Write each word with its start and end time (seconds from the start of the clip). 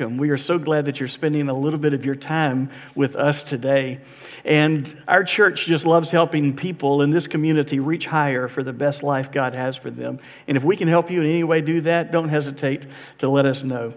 welcome. 0.00 0.16
We 0.16 0.30
are 0.30 0.38
so 0.38 0.58
glad 0.58 0.86
that 0.86 0.98
you're 0.98 1.10
spending 1.10 1.50
a 1.50 1.52
little 1.52 1.78
bit 1.78 1.92
of 1.92 2.06
your 2.06 2.14
time 2.14 2.70
with 2.94 3.16
us 3.16 3.44
today. 3.44 4.00
And 4.46 5.02
our 5.06 5.22
church 5.22 5.66
just 5.66 5.84
loves 5.84 6.10
helping 6.10 6.56
people 6.56 7.02
in 7.02 7.10
this 7.10 7.26
community 7.26 7.80
reach 7.80 8.06
higher 8.06 8.48
for 8.48 8.62
the 8.62 8.72
best 8.72 9.02
life 9.02 9.30
God 9.30 9.52
has 9.52 9.76
for 9.76 9.90
them. 9.90 10.18
And 10.48 10.56
if 10.56 10.64
we 10.64 10.74
can 10.74 10.88
help 10.88 11.10
you 11.10 11.20
in 11.20 11.26
any 11.26 11.44
way 11.44 11.60
do 11.60 11.82
that, 11.82 12.12
don't 12.12 12.30
hesitate 12.30 12.86
to 13.18 13.28
let 13.28 13.44
us 13.44 13.62
know. 13.62 13.92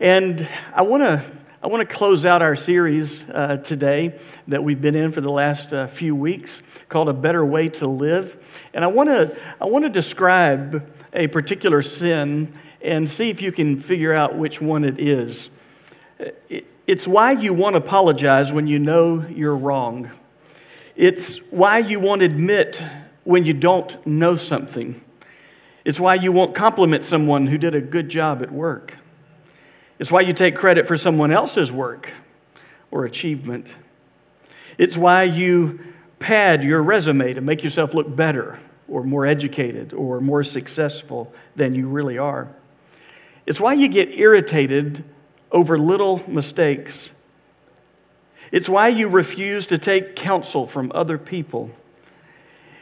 And 0.00 0.48
I 0.72 0.80
want 0.80 1.02
to 1.02 1.22
I 1.62 1.66
want 1.66 1.86
to 1.86 1.94
close 1.94 2.24
out 2.24 2.40
our 2.40 2.56
series 2.56 3.22
uh, 3.28 3.58
today 3.58 4.18
that 4.46 4.64
we've 4.64 4.80
been 4.80 4.94
in 4.94 5.12
for 5.12 5.20
the 5.20 5.32
last 5.32 5.74
uh, 5.74 5.88
few 5.88 6.14
weeks 6.14 6.62
called 6.88 7.08
A 7.08 7.12
Better 7.12 7.44
Way 7.44 7.68
to 7.70 7.86
Live. 7.86 8.38
And 8.72 8.82
I 8.84 8.86
want 8.86 9.08
to, 9.08 9.36
I 9.60 9.66
want 9.66 9.84
to 9.84 9.90
describe 9.90 10.88
a 11.12 11.26
particular 11.26 11.82
sin 11.82 12.56
and 12.80 13.08
see 13.08 13.30
if 13.30 13.42
you 13.42 13.52
can 13.52 13.80
figure 13.80 14.12
out 14.12 14.36
which 14.36 14.60
one 14.60 14.84
it 14.84 15.00
is. 15.00 15.50
It's 16.86 17.06
why 17.06 17.32
you 17.32 17.52
won't 17.52 17.76
apologize 17.76 18.52
when 18.52 18.66
you 18.66 18.78
know 18.78 19.26
you're 19.28 19.56
wrong. 19.56 20.10
It's 20.96 21.38
why 21.50 21.78
you 21.78 22.00
won't 22.00 22.22
admit 22.22 22.82
when 23.24 23.44
you 23.44 23.52
don't 23.52 24.06
know 24.06 24.36
something. 24.36 25.00
It's 25.84 26.00
why 26.00 26.14
you 26.14 26.32
won't 26.32 26.54
compliment 26.54 27.04
someone 27.04 27.46
who 27.46 27.58
did 27.58 27.74
a 27.74 27.80
good 27.80 28.08
job 28.08 28.42
at 28.42 28.50
work. 28.50 28.96
It's 29.98 30.10
why 30.10 30.22
you 30.22 30.32
take 30.32 30.56
credit 30.56 30.86
for 30.86 30.96
someone 30.96 31.32
else's 31.32 31.72
work 31.72 32.12
or 32.90 33.04
achievement. 33.04 33.74
It's 34.76 34.96
why 34.96 35.24
you 35.24 35.80
pad 36.18 36.64
your 36.64 36.82
resume 36.82 37.34
to 37.34 37.40
make 37.40 37.62
yourself 37.62 37.94
look 37.94 38.14
better 38.14 38.58
or 38.88 39.04
more 39.04 39.26
educated 39.26 39.92
or 39.92 40.20
more 40.20 40.42
successful 40.42 41.32
than 41.54 41.74
you 41.74 41.88
really 41.88 42.18
are. 42.18 42.48
It's 43.48 43.58
why 43.58 43.72
you 43.72 43.88
get 43.88 44.10
irritated 44.10 45.02
over 45.50 45.78
little 45.78 46.22
mistakes. 46.28 47.12
It's 48.52 48.68
why 48.68 48.88
you 48.88 49.08
refuse 49.08 49.64
to 49.68 49.78
take 49.78 50.16
counsel 50.16 50.66
from 50.66 50.92
other 50.94 51.16
people. 51.16 51.70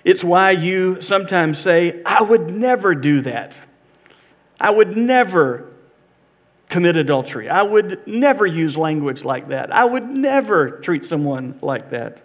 It's 0.02 0.24
why 0.24 0.50
you 0.50 1.00
sometimes 1.00 1.60
say, 1.60 2.02
I 2.04 2.20
would 2.20 2.50
never 2.50 2.96
do 2.96 3.20
that. 3.20 3.56
I 4.58 4.70
would 4.70 4.96
never 4.96 5.72
commit 6.68 6.96
adultery. 6.96 7.48
I 7.48 7.62
would 7.62 8.04
never 8.04 8.44
use 8.44 8.76
language 8.76 9.22
like 9.22 9.50
that. 9.50 9.70
I 9.70 9.84
would 9.84 10.10
never 10.10 10.80
treat 10.80 11.04
someone 11.04 11.60
like 11.62 11.90
that. 11.90 12.22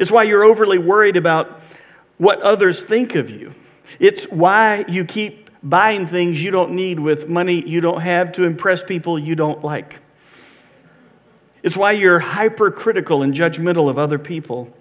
It's 0.00 0.10
why 0.10 0.22
you're 0.22 0.44
overly 0.44 0.78
worried 0.78 1.18
about 1.18 1.60
what 2.16 2.40
others 2.40 2.80
think 2.80 3.16
of 3.16 3.28
you. 3.28 3.54
It's 4.00 4.24
why 4.24 4.86
you 4.88 5.04
keep 5.04 5.47
buying 5.62 6.06
things 6.06 6.42
you 6.42 6.50
don't 6.50 6.72
need 6.72 7.00
with 7.00 7.28
money 7.28 7.66
you 7.66 7.80
don't 7.80 8.00
have 8.00 8.32
to 8.32 8.44
impress 8.44 8.82
people 8.82 9.18
you 9.18 9.34
don't 9.34 9.62
like. 9.62 9.98
It's 11.62 11.76
why 11.76 11.92
you're 11.92 12.20
hypercritical 12.20 13.22
and 13.22 13.34
judgmental 13.34 13.88
of 13.90 13.98
other 13.98 14.18
people. 14.18 14.72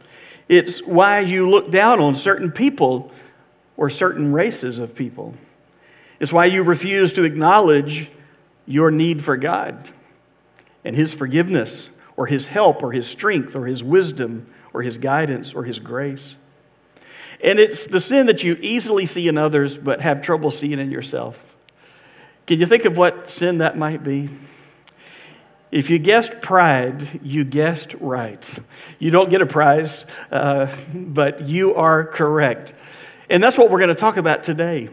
It's 0.48 0.80
why 0.80 1.20
you 1.22 1.50
look 1.50 1.72
down 1.72 2.00
on 2.00 2.16
certain 2.16 2.52
people 2.52 3.12
or 3.76 3.90
certain 3.90 4.32
races 4.32 4.80
of 4.80 4.96
people. 4.96 5.34
It's 6.20 6.32
why 6.32 6.46
you 6.46 6.64
refuse 6.64 7.14
to 7.14 7.24
acknowledge 7.24 8.10
your 8.66 8.92
need 8.92 9.24
for 9.24 9.38
God 9.38 9.90
and 10.84 10.96
His 10.96 11.14
forgiveness 11.14 11.90
or 12.16 12.28
His 12.28 12.48
help 12.48 12.84
or 12.84 12.92
His 12.92 13.08
strength 13.08 13.56
or 13.56 13.66
His 13.66 13.84
wisdom 13.84 14.48
or 14.74 14.82
His 14.82 14.98
guidance 14.98 15.54
or 15.54 15.64
His 15.64 15.80
grace. 15.80 16.36
And 17.44 17.60
it's 17.60 17.86
the 17.86 18.02
sin 18.02 18.26
that 18.26 18.44
you 18.44 18.58
easily 18.62 19.06
see 19.06 19.28
in 19.28 19.38
others 19.38 19.78
but 19.78 20.02
have 20.02 20.22
trouble 20.22 20.52
seeing 20.52 20.80
in 20.80 20.92
yourself. 20.92 21.56
Can 22.46 22.60
you 22.60 22.66
think 22.66 22.86
of 22.86 22.98
what 22.98 23.30
sin 23.30 23.60
that 23.60 23.78
might 23.78 24.04
be? 24.04 24.30
If 25.72 25.90
you 25.90 26.00
guessed 26.00 26.40
pride, 26.42 27.20
you 27.22 27.44
guessed 27.44 27.94
right. 28.00 28.50
You 29.00 29.12
don't 29.12 29.30
get 29.30 29.42
a 29.42 29.46
prize, 29.46 30.06
uh, 30.32 30.74
but 30.94 31.42
you 31.42 31.76
are 31.76 32.06
correct. 32.06 32.74
And 33.30 33.44
that's 33.44 33.58
what 33.58 33.70
we're 33.70 33.80
going 33.80 33.90
to 33.90 33.96
talk 33.96 34.16
about 34.16 34.44
today. 34.44 34.90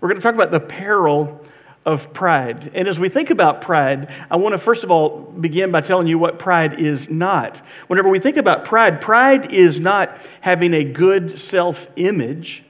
We're 0.00 0.08
going 0.08 0.20
to 0.20 0.22
talk 0.22 0.34
about 0.34 0.50
the 0.50 0.60
peril 0.60 1.44
of 1.88 2.12
pride. 2.12 2.70
And 2.74 2.86
as 2.86 3.00
we 3.00 3.08
think 3.08 3.30
about 3.30 3.62
pride, 3.62 4.12
I 4.30 4.36
want 4.36 4.52
to 4.52 4.58
first 4.58 4.84
of 4.84 4.90
all 4.90 5.20
begin 5.20 5.72
by 5.72 5.80
telling 5.80 6.06
you 6.06 6.18
what 6.18 6.38
pride 6.38 6.78
is 6.78 7.08
not. 7.08 7.62
Whenever 7.86 8.10
we 8.10 8.18
think 8.18 8.36
about 8.36 8.66
pride, 8.66 9.00
pride 9.00 9.54
is 9.54 9.80
not 9.80 10.14
having 10.42 10.74
a 10.74 10.84
good 10.84 11.40
self 11.40 11.88
image. 11.96 12.62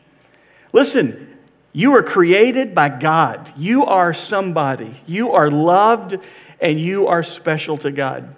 Listen, 0.72 1.36
you 1.72 1.96
are 1.96 2.02
created 2.04 2.76
by 2.76 2.90
God, 2.90 3.52
you 3.56 3.84
are 3.84 4.14
somebody, 4.14 5.00
you 5.04 5.32
are 5.32 5.50
loved, 5.50 6.16
and 6.60 6.80
you 6.80 7.08
are 7.08 7.24
special 7.24 7.76
to 7.78 7.90
God. 7.90 8.36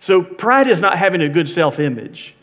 So, 0.00 0.22
pride 0.22 0.68
is 0.70 0.78
not 0.78 0.96
having 0.96 1.22
a 1.22 1.28
good 1.28 1.48
self 1.48 1.80
image. 1.80 2.36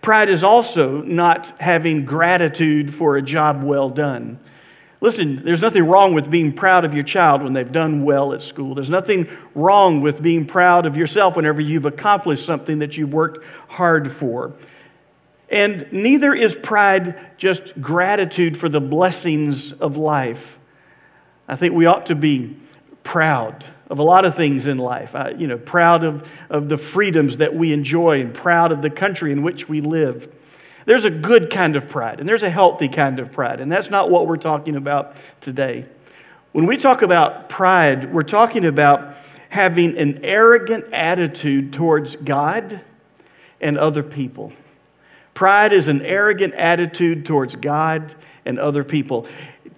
Pride 0.00 0.30
is 0.30 0.42
also 0.42 1.02
not 1.02 1.60
having 1.60 2.06
gratitude 2.06 2.94
for 2.94 3.18
a 3.18 3.22
job 3.22 3.62
well 3.62 3.90
done. 3.90 4.38
Listen, 5.00 5.44
there's 5.44 5.60
nothing 5.60 5.84
wrong 5.84 6.12
with 6.12 6.28
being 6.28 6.52
proud 6.52 6.84
of 6.84 6.92
your 6.92 7.04
child 7.04 7.42
when 7.42 7.52
they've 7.52 7.70
done 7.70 8.02
well 8.02 8.32
at 8.32 8.42
school. 8.42 8.74
There's 8.74 8.90
nothing 8.90 9.28
wrong 9.54 10.00
with 10.00 10.20
being 10.20 10.44
proud 10.44 10.86
of 10.86 10.96
yourself 10.96 11.36
whenever 11.36 11.60
you've 11.60 11.84
accomplished 11.84 12.44
something 12.44 12.80
that 12.80 12.96
you've 12.96 13.12
worked 13.12 13.44
hard 13.68 14.10
for. 14.10 14.54
And 15.50 15.90
neither 15.92 16.34
is 16.34 16.56
pride 16.56 17.38
just 17.38 17.80
gratitude 17.80 18.56
for 18.56 18.68
the 18.68 18.80
blessings 18.80 19.72
of 19.72 19.96
life. 19.96 20.58
I 21.46 21.54
think 21.56 21.74
we 21.74 21.86
ought 21.86 22.06
to 22.06 22.14
be 22.14 22.56
proud 23.04 23.64
of 23.88 24.00
a 24.00 24.02
lot 24.02 24.24
of 24.24 24.34
things 24.34 24.66
in 24.66 24.78
life. 24.78 25.14
I, 25.14 25.30
you 25.30 25.46
know, 25.46 25.56
proud 25.56 26.04
of, 26.04 26.28
of 26.50 26.68
the 26.68 26.76
freedoms 26.76 27.38
that 27.38 27.54
we 27.54 27.72
enjoy 27.72 28.20
and 28.20 28.34
proud 28.34 28.72
of 28.72 28.82
the 28.82 28.90
country 28.90 29.32
in 29.32 29.42
which 29.42 29.68
we 29.68 29.80
live. 29.80 30.34
There's 30.88 31.04
a 31.04 31.10
good 31.10 31.50
kind 31.50 31.76
of 31.76 31.90
pride, 31.90 32.18
and 32.18 32.26
there's 32.26 32.42
a 32.42 32.48
healthy 32.48 32.88
kind 32.88 33.18
of 33.18 33.30
pride, 33.30 33.60
and 33.60 33.70
that's 33.70 33.90
not 33.90 34.10
what 34.10 34.26
we're 34.26 34.38
talking 34.38 34.74
about 34.74 35.16
today. 35.42 35.84
When 36.52 36.64
we 36.64 36.78
talk 36.78 37.02
about 37.02 37.50
pride, 37.50 38.10
we're 38.10 38.22
talking 38.22 38.64
about 38.64 39.14
having 39.50 39.98
an 39.98 40.24
arrogant 40.24 40.86
attitude 40.94 41.74
towards 41.74 42.16
God 42.16 42.80
and 43.60 43.76
other 43.76 44.02
people. 44.02 44.50
Pride 45.34 45.74
is 45.74 45.88
an 45.88 46.00
arrogant 46.00 46.54
attitude 46.54 47.26
towards 47.26 47.54
God 47.54 48.14
and 48.46 48.58
other 48.58 48.82
people. 48.82 49.26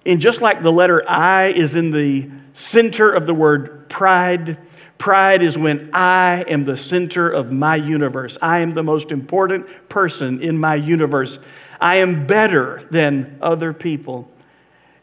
And 0.05 0.21
just 0.21 0.39
like 0.39 0.63
the 0.63 0.71
letter 0.71 1.03
I 1.09 1.47
is 1.47 1.75
in 1.75 1.91
the 1.91 2.29
center 2.53 3.11
of 3.11 3.25
the 3.25 3.33
word 3.33 3.89
pride, 3.89 4.57
Pride 5.01 5.41
is 5.41 5.57
when 5.57 5.89
I 5.93 6.43
am 6.47 6.63
the 6.63 6.77
center 6.77 7.27
of 7.27 7.51
my 7.51 7.75
universe. 7.75 8.37
I 8.39 8.59
am 8.59 8.69
the 8.69 8.83
most 8.83 9.11
important 9.11 9.65
person 9.89 10.43
in 10.43 10.59
my 10.59 10.75
universe. 10.75 11.39
I 11.79 11.95
am 11.95 12.27
better 12.27 12.87
than 12.91 13.39
other 13.41 13.73
people. 13.73 14.29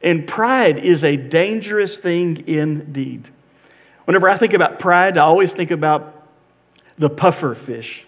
And 0.00 0.24
pride 0.24 0.78
is 0.78 1.02
a 1.02 1.16
dangerous 1.16 1.96
thing 1.96 2.46
indeed. 2.46 3.28
Whenever 4.04 4.28
I 4.28 4.36
think 4.36 4.52
about 4.52 4.78
pride, 4.78 5.18
I 5.18 5.22
always 5.22 5.52
think 5.52 5.72
about 5.72 6.28
the 6.96 7.10
puffer 7.10 7.56
fish. 7.56 8.06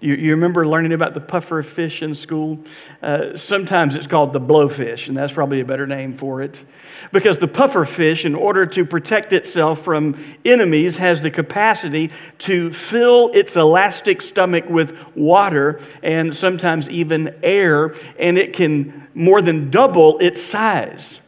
You, 0.00 0.14
you 0.14 0.30
remember 0.30 0.66
learning 0.66 0.94
about 0.94 1.12
the 1.12 1.20
puffer 1.20 1.62
fish 1.62 2.02
in 2.02 2.14
school? 2.14 2.58
Uh, 3.02 3.36
sometimes 3.36 3.94
it's 3.94 4.06
called 4.06 4.32
the 4.32 4.40
blowfish, 4.40 5.08
and 5.08 5.16
that's 5.16 5.32
probably 5.32 5.60
a 5.60 5.64
better 5.64 5.86
name 5.86 6.14
for 6.14 6.40
it. 6.40 6.64
Because 7.12 7.36
the 7.36 7.48
puffer 7.48 7.84
fish, 7.84 8.24
in 8.24 8.34
order 8.34 8.64
to 8.64 8.86
protect 8.86 9.34
itself 9.34 9.84
from 9.84 10.16
enemies, 10.42 10.96
has 10.96 11.20
the 11.20 11.30
capacity 11.30 12.10
to 12.38 12.72
fill 12.72 13.30
its 13.34 13.56
elastic 13.56 14.22
stomach 14.22 14.64
with 14.70 14.96
water 15.14 15.80
and 16.02 16.34
sometimes 16.34 16.88
even 16.88 17.34
air, 17.42 17.94
and 18.18 18.38
it 18.38 18.54
can 18.54 19.06
more 19.14 19.42
than 19.42 19.70
double 19.70 20.18
its 20.18 20.40
size. 20.40 21.20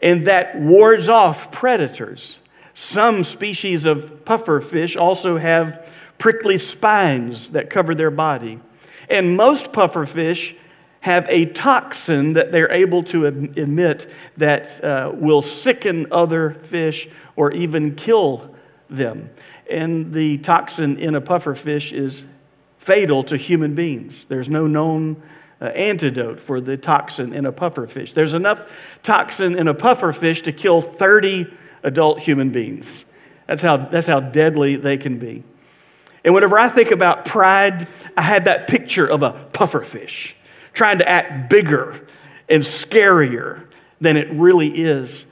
And 0.00 0.28
that 0.28 0.56
wards 0.60 1.08
off 1.08 1.50
predators. 1.50 2.38
Some 2.74 3.24
species 3.24 3.86
of 3.86 4.24
puffer 4.24 4.60
fish 4.60 4.96
also 4.96 5.38
have 5.38 5.90
prickly 6.18 6.58
spines 6.58 7.50
that 7.50 7.70
cover 7.70 7.94
their 7.94 8.10
body. 8.10 8.60
And 9.08 9.36
most 9.36 9.72
pufferfish 9.72 10.56
have 11.00 11.26
a 11.28 11.46
toxin 11.46 12.32
that 12.32 12.50
they're 12.50 12.72
able 12.72 13.02
to 13.04 13.26
emit 13.26 14.10
that 14.36 14.82
uh, 14.82 15.12
will 15.14 15.42
sicken 15.42 16.06
other 16.10 16.50
fish 16.50 17.08
or 17.36 17.52
even 17.52 17.94
kill 17.94 18.52
them. 18.90 19.30
And 19.70 20.12
the 20.12 20.38
toxin 20.38 20.98
in 20.98 21.14
a 21.14 21.20
pufferfish 21.20 21.92
is 21.92 22.22
fatal 22.78 23.22
to 23.24 23.36
human 23.36 23.74
beings. 23.74 24.26
There's 24.28 24.48
no 24.48 24.66
known 24.66 25.22
uh, 25.60 25.66
antidote 25.66 26.40
for 26.40 26.60
the 26.60 26.76
toxin 26.76 27.32
in 27.32 27.46
a 27.46 27.52
pufferfish. 27.52 28.12
There's 28.12 28.34
enough 28.34 28.70
toxin 29.02 29.58
in 29.58 29.68
a 29.68 29.74
pufferfish 29.74 30.42
to 30.44 30.52
kill 30.52 30.80
30 30.80 31.46
adult 31.82 32.20
human 32.20 32.50
beings. 32.50 33.04
That's 33.46 33.62
how, 33.62 33.76
that's 33.76 34.06
how 34.06 34.20
deadly 34.20 34.76
they 34.76 34.96
can 34.96 35.18
be. 35.18 35.44
And 36.26 36.34
whenever 36.34 36.58
I 36.58 36.68
think 36.68 36.90
about 36.90 37.24
pride, 37.24 37.86
I 38.16 38.22
had 38.22 38.46
that 38.46 38.66
picture 38.66 39.06
of 39.06 39.22
a 39.22 39.32
pufferfish 39.52 40.32
trying 40.74 40.98
to 40.98 41.08
act 41.08 41.48
bigger 41.48 42.04
and 42.48 42.64
scarier 42.64 43.64
than 44.00 44.16
it 44.16 44.28
really 44.32 44.68
is. 44.68 45.24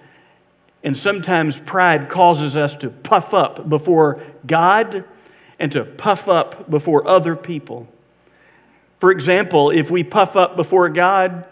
And 0.85 0.97
sometimes 0.97 1.59
pride 1.59 2.09
causes 2.09 2.57
us 2.57 2.77
to 2.77 2.91
puff 2.91 3.35
up 3.35 3.69
before 3.69 4.23
God 4.47 5.05
and 5.59 5.73
to 5.73 5.85
puff 5.85 6.29
up 6.29 6.71
before 6.71 7.07
other 7.09 7.35
people. 7.35 7.89
For 9.01 9.11
example, 9.11 9.71
if 9.71 9.91
we 9.91 10.05
puff 10.05 10.37
up 10.37 10.55
before 10.55 10.89
God, 10.91 11.45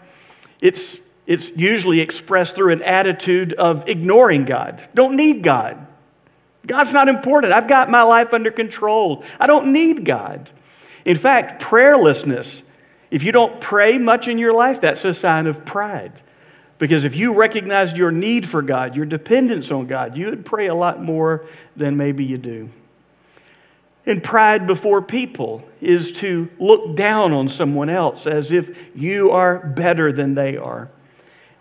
it's, 0.61 0.99
it's 1.27 1.49
usually 1.49 1.99
expressed 1.99 2.55
through 2.55 2.71
an 2.71 2.81
attitude 2.81 3.51
of 3.53 3.89
ignoring 3.89 4.45
God. 4.45 4.81
Don't 4.95 5.17
need 5.17 5.43
God. 5.43 5.85
God's 6.65 6.93
not 6.93 7.09
important. 7.09 7.53
I've 7.53 7.67
got 7.67 7.89
my 7.89 8.03
life 8.03 8.33
under 8.33 8.51
control. 8.51 9.23
I 9.39 9.47
don't 9.47 9.73
need 9.73 10.05
God. 10.05 10.49
In 11.05 11.17
fact, 11.17 11.61
prayerlessness, 11.61 12.61
if 13.11 13.23
you 13.23 13.31
don't 13.31 13.59
pray 13.59 13.97
much 13.97 14.27
in 14.27 14.37
your 14.37 14.53
life, 14.53 14.81
that's 14.81 15.03
a 15.05 15.13
sign 15.13 15.47
of 15.47 15.65
pride. 15.65 16.13
Because 16.79 17.03
if 17.03 17.15
you 17.15 17.33
recognized 17.33 17.97
your 17.97 18.11
need 18.11 18.47
for 18.47 18.61
God, 18.61 18.95
your 18.95 19.05
dependence 19.05 19.71
on 19.71 19.87
God, 19.87 20.17
you 20.17 20.27
would 20.27 20.45
pray 20.45 20.67
a 20.67 20.75
lot 20.75 21.01
more 21.01 21.45
than 21.75 21.97
maybe 21.97 22.23
you 22.23 22.37
do. 22.37 22.69
And 24.05 24.21
pride 24.21 24.67
before 24.67 25.01
people 25.01 25.63
is 25.79 26.11
to 26.13 26.49
look 26.59 26.95
down 26.95 27.31
on 27.31 27.47
someone 27.47 27.89
else 27.89 28.27
as 28.27 28.51
if 28.51 28.77
you 28.95 29.31
are 29.31 29.59
better 29.59 30.11
than 30.11 30.35
they 30.35 30.57
are. 30.57 30.89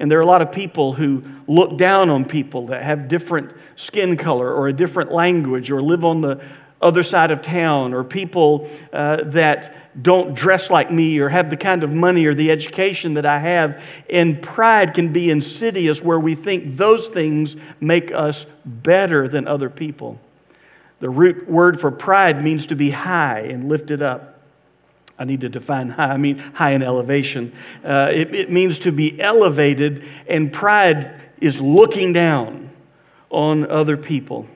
And 0.03 0.11
there 0.11 0.19
are 0.19 0.23
a 0.23 0.27
lot 0.27 0.43
of 0.43 0.51
people 0.51 0.93
who 0.93 1.23
look 1.47 1.79
down 1.79 2.11
on 2.11 2.25
people 2.25 2.67
that 2.67 2.83
have 2.83 3.07
different 3.07 3.53
skin 3.77 4.17
color 4.17 4.53
or 4.53 4.67
a 4.67 4.73
different 4.73 5.13
language 5.13 5.71
or 5.71 5.81
live 5.81 6.05
on 6.05 6.21
the 6.21 6.43
other 6.81 7.05
side 7.05 7.31
of 7.31 7.41
town 7.41 7.95
or 7.95 8.03
people 8.03 8.69
uh, 8.93 9.23
that 9.27 10.03
don't 10.03 10.35
dress 10.35 10.71
like 10.71 10.91
me 10.91 11.21
or 11.21 11.29
have 11.29 11.51
the 11.51 11.57
kind 11.57 11.85
of 11.85 11.93
money 11.93 12.27
or 12.27 12.35
the 12.35 12.51
education 12.51 13.15
that 13.15 13.25
I 13.25 13.39
have. 13.39 13.81
And 14.11 14.43
pride 14.43 14.93
can 14.93 15.13
be 15.13 15.31
insidious 15.31 16.03
where 16.03 16.19
we 16.19 16.35
think 16.35 16.77
those 16.77 17.07
things 17.07 17.55
make 17.81 18.11
us 18.11 18.45
better 18.65 19.29
than 19.29 19.47
other 19.47 19.71
people. 19.71 20.19
The 20.99 21.11
root 21.11 21.49
word 21.49 21.81
for 21.81 21.93
pride 21.93 22.43
means 22.43 22.67
to 22.67 22.75
be 22.75 22.91
high 22.91 23.43
and 23.43 23.69
lifted 23.69 24.03
up. 24.03 24.32
I 25.23 25.25
need 25.25 25.43
to 25.43 25.49
define 25.49 25.89
high. 25.89 26.15
I 26.15 26.17
mean 26.17 26.39
high 26.39 26.73
in 26.73 26.83
elevation. 26.83 27.53
Uh, 27.85 28.11
it, 28.13 28.35
it 28.35 28.51
means 28.51 28.81
to 28.81 28.91
be 28.91 29.21
elevated, 29.21 30.03
and 30.27 30.53
pride 30.53 31.15
is 31.41 31.61
looking 31.61 32.13
down 32.13 32.71
on 33.31 33.71
other 33.71 33.97
people. 33.97 34.49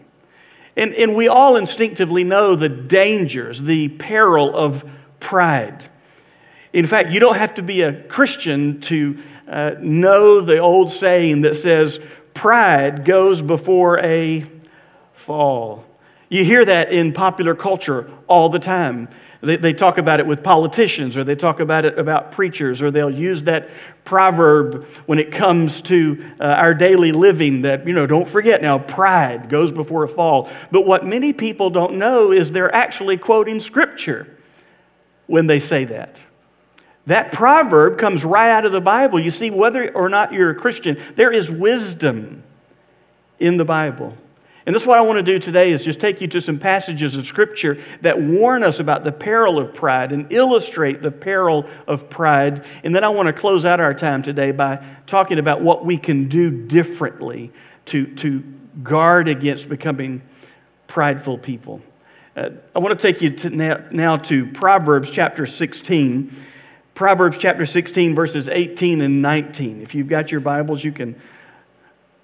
And, 0.77 0.93
and 0.95 1.15
we 1.15 1.29
all 1.29 1.55
instinctively 1.55 2.25
know 2.25 2.57
the 2.57 2.69
dangers, 2.69 3.63
the 3.63 3.91
peril 3.91 4.57
of 4.57 4.85
pride. 5.21 5.85
In 6.73 6.89
fact, 6.89 7.13
you 7.13 7.21
don't 7.21 7.37
have 7.37 7.55
to 7.55 7.63
be 7.63 7.83
a 7.83 8.03
Christian 8.03 8.81
to 8.81 9.23
uh, 9.47 9.77
know 9.79 10.41
the 10.41 10.59
old 10.59 10.91
saying 10.91 11.43
that 11.43 11.55
says, 11.55 12.01
pride 12.35 13.05
goes 13.05 13.41
before 13.41 14.01
a 14.01 14.45
fall. 15.15 15.85
You 16.29 16.45
hear 16.45 16.65
that 16.65 16.93
in 16.93 17.13
popular 17.13 17.55
culture 17.55 18.11
all 18.27 18.49
the 18.49 18.59
time. 18.59 19.09
They, 19.47 19.57
they 19.57 19.73
talk 19.73 19.99
about 19.99 20.21
it 20.21 20.27
with 20.27 20.43
politicians, 20.43 21.17
or 21.17 21.25
they 21.25 21.37
talk 21.37 21.61
about 21.61 21.85
it 21.85 21.99
about 21.99 22.33
preachers, 22.33 22.83
or 22.83 22.91
they'll 22.91 23.09
use 23.11 23.45
that 23.45 23.69
proverb 24.05 24.85
when 25.07 25.19
it 25.19 25.33
comes 25.33 25.81
to 25.83 26.25
uh, 26.41 26.45
our 26.45 26.75
daily 26.75 27.13
living 27.13 27.63
that, 27.63 27.87
you 27.87 27.95
know, 27.95 28.07
don't 28.07 28.29
forget 28.29 28.61
now, 28.61 28.79
pride 28.79 29.49
goes 29.49 29.73
before 29.73 30.05
a 30.05 30.09
fall. 30.09 30.51
But 30.71 30.87
what 30.87 31.07
many 31.07 31.33
people 31.33 31.71
don't 31.71 31.97
know 31.97 32.33
is 32.33 32.53
they're 32.53 32.75
actually 32.75 33.17
quoting 33.17 33.61
scripture 33.61 34.37
when 35.27 35.47
they 35.47 35.61
say 35.61 35.85
that. 35.87 36.21
That 37.07 37.31
proverb 37.31 37.99
comes 37.99 38.25
right 38.25 38.51
out 38.51 38.67
of 38.67 38.73
the 38.73 38.81
Bible. 38.81 39.21
You 39.21 39.31
see, 39.31 39.51
whether 39.51 39.93
or 39.95 40.09
not 40.09 40.33
you're 40.33 40.51
a 40.51 40.55
Christian, 40.55 41.01
there 41.15 41.31
is 41.31 41.51
wisdom 41.51 42.43
in 43.39 43.57
the 43.57 43.65
Bible. 43.65 44.17
And 44.67 44.75
this 44.75 44.83
is 44.83 44.87
what 44.87 44.99
I 44.99 45.03
want 45.03 45.19
to 45.19 45.23
do 45.23 45.39
today 45.39 45.71
is 45.71 45.85
just 45.85 46.01
take 46.01 46.21
you 46.21 46.27
to 46.27 46.41
some 46.41 46.59
passages 46.59 47.17
of 47.17 47.25
scripture 47.25 47.79
that 48.01 48.21
warn 48.21 48.65
us 48.65 48.81
about 48.81 49.05
the 49.05 49.13
peril 49.13 49.61
of 49.61 49.73
pride 49.73 50.11
and 50.11 50.31
illustrate 50.33 51.03
the 51.03 51.13
peril 51.13 51.67
of 51.87 52.11
pride. 52.11 52.67
And 52.83 52.93
then 52.95 53.05
I 53.05 53.09
want 53.09 53.29
to 53.29 53.33
close 53.33 53.65
out 53.65 53.79
our 53.79 53.95
time 53.95 54.23
today 54.23 54.51
by 54.51 54.85
talking 55.07 55.39
about 55.39 55.61
what 55.61 55.85
we 55.85 55.97
can 55.97 56.27
do 56.29 56.51
differently 56.51 57.53
to, 57.87 58.13
to 58.17 58.41
guard 58.83 59.29
against 59.29 59.69
becoming 59.69 60.21
prideful 60.89 61.39
people. 61.39 61.81
Uh, 62.35 62.51
I 62.75 62.81
want 62.81 62.99
to 62.99 63.13
take 63.13 63.23
you 63.23 63.31
to 63.31 63.51
now, 63.51 63.85
now 63.93 64.17
to 64.17 64.47
Proverbs 64.47 65.11
chapter 65.11 65.47
16. 65.47 66.35
Proverbs 66.95 67.39
chapter 67.39 67.67
16, 67.67 68.17
verses 68.17 68.49
18 68.49 69.01
and 69.01 69.23
19. 69.23 69.81
If 69.81 69.95
you've 69.95 70.09
got 70.09 70.33
your 70.33 70.41
Bibles, 70.41 70.83
you 70.83 70.91
can 70.91 71.15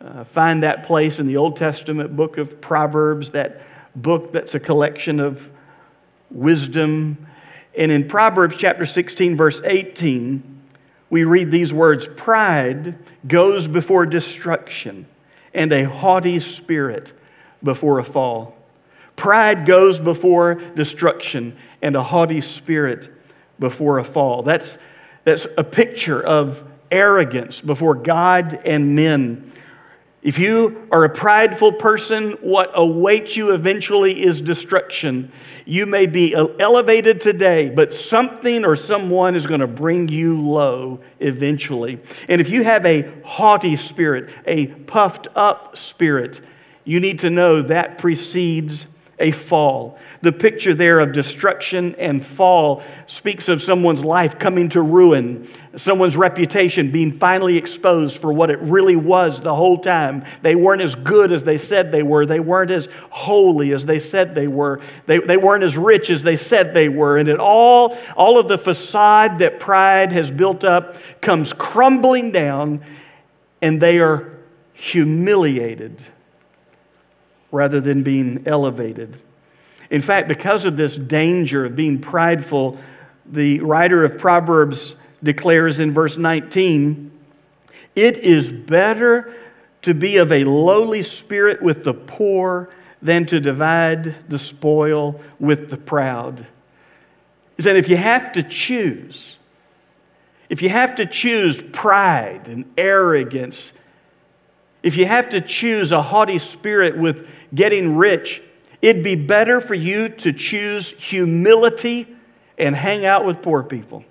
uh, 0.03 0.25
find 0.25 0.65
that 0.65 0.85
place 0.85 1.19
in 1.19 1.27
the 1.27 1.37
Old 1.37 1.57
Testament 1.57 2.17
book 2.17 2.37
of 2.37 2.61
Proverbs, 2.61 3.31
that 3.31 3.63
book 3.95 4.33
that's 4.33 4.55
a 4.55 4.61
collection 4.61 5.21
of 5.21 5.49
wisdom. 6.31 7.27
And 7.77 7.93
in 7.93 8.09
Proverbs 8.09 8.57
chapter 8.57 8.85
16, 8.85 9.37
verse 9.37 9.61
18, 9.65 10.61
we 11.09 11.25
read 11.25 11.51
these 11.51 11.73
words 11.73 12.07
Pride 12.07 12.99
goes 13.29 13.69
before 13.69 14.07
destruction, 14.07 15.07
and 15.55 15.73
a 15.73 15.89
haughty 15.89 16.41
spirit 16.41 17.13
before 17.63 18.01
a 18.01 18.05
fall. 18.05 18.57
Pride 19.15 19.67
goes 19.67 20.01
before 20.01 20.55
destruction, 20.55 21.57
and 21.81 21.95
a 21.95 22.03
haughty 22.03 22.41
spirit 22.41 23.09
before 23.61 23.99
a 23.99 24.05
fall. 24.05 24.43
That's, 24.43 24.77
that's 25.23 25.47
a 25.57 25.63
picture 25.63 26.21
of 26.21 26.65
arrogance 26.91 27.61
before 27.61 27.95
God 27.95 28.61
and 28.65 28.97
men. 28.97 29.52
If 30.23 30.39
you 30.39 30.87
are 30.93 31.03
a 31.03 31.09
prideful 31.09 31.73
person, 31.73 32.33
what 32.41 32.71
awaits 32.75 33.37
you 33.37 33.53
eventually 33.53 34.23
is 34.23 34.41
destruction. 34.41 35.33
You 35.65 35.85
may 35.85 36.07
be 36.07 36.33
elevated 36.33 37.21
today, 37.21 37.71
but 37.71 37.93
something 37.93 38.65
or 38.65 38.77
someone 38.77 39.35
is 39.35 39.47
going 39.47 39.61
to 39.61 39.67
bring 39.67 40.09
you 40.09 40.41
low 40.41 41.01
eventually. 41.19 41.99
And 42.29 42.41
if 42.41 42.49
you 42.49 42.63
have 42.63 42.87
a 42.87 43.11
haughty 43.25 43.77
spirit, 43.77 44.31
a 44.47 44.69
puffed 44.69 45.27
up 45.35 45.77
spirit, 45.77 46.41
you 46.85 47.01
need 47.01 47.19
to 47.21 47.31
know 47.31 47.63
that 47.63 47.99
precedes 47.99 48.87
a 49.23 49.31
fall. 49.31 49.99
The 50.21 50.33
picture 50.33 50.75
there 50.75 50.99
of 50.99 51.13
destruction 51.13 51.95
and 51.95 52.25
fall 52.25 52.83
speaks 53.07 53.49
of 53.49 53.63
someone's 53.63 54.05
life 54.05 54.39
coming 54.39 54.69
to 54.71 54.83
ruin, 54.83 55.49
someone's 55.77 56.17
reputation 56.17 56.91
being 56.91 57.13
finally 57.13 57.57
exposed 57.57 58.21
for 58.21 58.33
what 58.33 58.51
it 58.51 58.59
really 58.59 58.97
was 58.97 59.41
the 59.41 59.55
whole 59.55 59.79
time. 59.79 60.25
They 60.43 60.57
weren't 60.57 60.83
as 60.83 60.97
good 60.97 61.33
as 61.33 61.45
they 61.45 61.57
said 61.57 61.93
they 61.93 62.03
were, 62.03 62.27
they 62.27 62.41
weren't 62.41 62.73
as 62.73 62.89
holy 63.11 63.73
as 63.73 63.87
they 63.87 64.01
said 64.01 64.35
they 64.35 64.49
were, 64.49 64.81
they, 65.07 65.19
they 65.19 65.37
weren't 65.37 65.65
as 65.65 65.77
rich 65.77 66.11
as 66.11 66.25
they 66.25 66.37
said 66.37 66.75
they 66.75 66.89
were. 66.89 67.17
And 67.17 67.29
it 67.29 67.39
all, 67.39 67.97
all 68.17 68.39
of 68.39 68.49
the 68.49 68.59
facade 68.59 69.39
that 69.39 69.61
pride 69.61 70.11
has 70.13 70.31
built 70.31 70.65
up 70.65 70.97
comes 71.21 71.53
crumbling 71.53 72.33
down, 72.33 72.85
and 73.63 73.81
they 73.81 74.01
are 74.01 74.37
humiliated 74.75 76.03
rather 77.53 77.81
than 77.81 78.03
being 78.03 78.43
elevated. 78.47 79.17
In 79.91 80.01
fact, 80.01 80.27
because 80.27 80.65
of 80.65 80.77
this 80.77 80.97
danger 80.97 81.67
of 81.67 81.77
being 81.77 82.01
prideful, 82.01 82.79
the 83.27 83.61
writer 83.61 84.05
of 84.05 84.19
Proverbs 84.19 84.95
declares 85.23 85.79
in 85.79 85.93
verse 85.93 86.17
19 86.17 87.11
it 87.95 88.17
is 88.19 88.51
better 88.51 89.33
to 89.83 89.95
be 89.95 90.17
of 90.17 90.33
a 90.33 90.45
lowly 90.45 91.03
spirit 91.03 91.61
with 91.61 91.85
the 91.85 91.95
poor 91.95 92.71
than 93.03 93.27
to 93.27 93.41
divide 93.41 94.29
the 94.29 94.39
spoil 94.39 95.21
with 95.39 95.71
the 95.71 95.77
proud. 95.77 96.47
Is 97.59 97.65
that 97.67 97.77
if 97.77 97.89
you 97.89 97.97
have 97.97 98.33
to 98.33 98.43
choose, 98.43 99.37
if 100.49 100.63
you 100.63 100.69
have 100.69 100.97
to 100.97 101.07
choose 101.07 101.61
pride 101.61 102.49
and 102.49 102.65
arrogance, 102.79 103.73
if 104.83 104.97
you 104.97 105.07
have 105.07 105.31
to 105.31 105.41
choose 105.41 105.93
a 105.93 106.03
haughty 106.03 106.39
spirit 106.39 106.97
with 106.97 107.29
getting 107.55 107.97
rich, 107.97 108.43
it'd 108.81 109.05
be 109.05 109.15
better 109.15 109.61
for 109.61 109.75
you 109.75 110.09
to 110.09 110.33
choose 110.33 110.91
humility 110.91 112.09
and 112.59 112.75
hang 112.75 113.05
out 113.05 113.25
with 113.25 113.43
poor 113.43 113.63
people. 113.63 114.05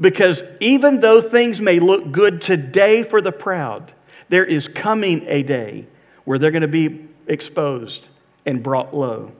Because 0.00 0.42
even 0.60 1.00
though 1.00 1.20
things 1.20 1.60
may 1.60 1.78
look 1.78 2.10
good 2.10 2.42
today 2.42 3.02
for 3.02 3.20
the 3.20 3.30
proud, 3.32 3.92
there 4.28 4.44
is 4.44 4.66
coming 4.68 5.24
a 5.28 5.42
day 5.42 5.86
where 6.24 6.38
they're 6.38 6.50
going 6.50 6.62
to 6.62 6.68
be 6.68 7.06
exposed 7.26 8.08
and 8.46 8.62
brought 8.62 8.94
low. 8.94 9.32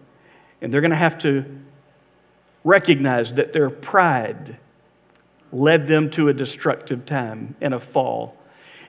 And 0.60 0.72
they're 0.72 0.80
going 0.80 0.90
to 0.90 0.96
have 0.96 1.18
to 1.18 1.44
recognize 2.62 3.34
that 3.34 3.52
their 3.52 3.70
pride 3.70 4.58
led 5.52 5.86
them 5.86 6.10
to 6.10 6.28
a 6.28 6.34
destructive 6.34 7.06
time 7.06 7.54
and 7.60 7.74
a 7.74 7.80
fall. 7.80 8.36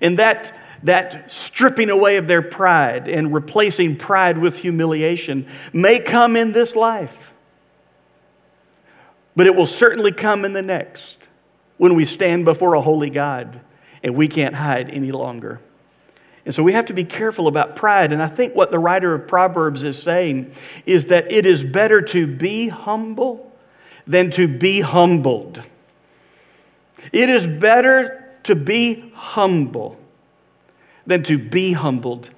And 0.01 0.19
that 0.19 0.55
that 0.85 1.31
stripping 1.31 1.89
away 1.89 2.17
of 2.17 2.27
their 2.27 2.43
pride 2.43 3.07
and 3.07 3.33
replacing 3.33 3.97
pride 3.97 4.37
with 4.37 4.57
humiliation 4.57 5.47
may 5.73 5.99
come 5.99 6.37
in 6.37 6.51
this 6.51 6.75
life, 6.75 7.33
but 9.35 9.47
it 9.47 9.55
will 9.55 9.65
certainly 9.65 10.11
come 10.11 10.45
in 10.45 10.53
the 10.53 10.61
next 10.61 11.17
when 11.77 11.95
we 11.95 12.05
stand 12.05 12.45
before 12.45 12.75
a 12.75 12.81
holy 12.81 13.09
God 13.09 13.59
and 14.03 14.15
we 14.15 14.27
can't 14.27 14.53
hide 14.53 14.91
any 14.91 15.11
longer. 15.11 15.59
And 16.45 16.53
so 16.53 16.61
we 16.61 16.73
have 16.73 16.85
to 16.85 16.93
be 16.93 17.03
careful 17.03 17.47
about 17.47 17.75
pride. 17.75 18.13
And 18.13 18.21
I 18.21 18.27
think 18.27 18.53
what 18.53 18.69
the 18.69 18.77
writer 18.77 19.15
of 19.15 19.27
Proverbs 19.27 19.81
is 19.81 20.01
saying 20.01 20.53
is 20.85 21.05
that 21.05 21.31
it 21.31 21.47
is 21.47 21.63
better 21.63 22.03
to 22.03 22.27
be 22.27 22.67
humble 22.67 23.51
than 24.05 24.29
to 24.31 24.47
be 24.47 24.81
humbled. 24.81 25.63
It 27.11 27.31
is 27.31 27.47
better 27.47 28.35
to 28.43 28.53
be 28.53 29.11
humble 29.15 29.97
than 31.05 31.23
to 31.23 31.37
be 31.37 31.73
humbled 31.73 32.29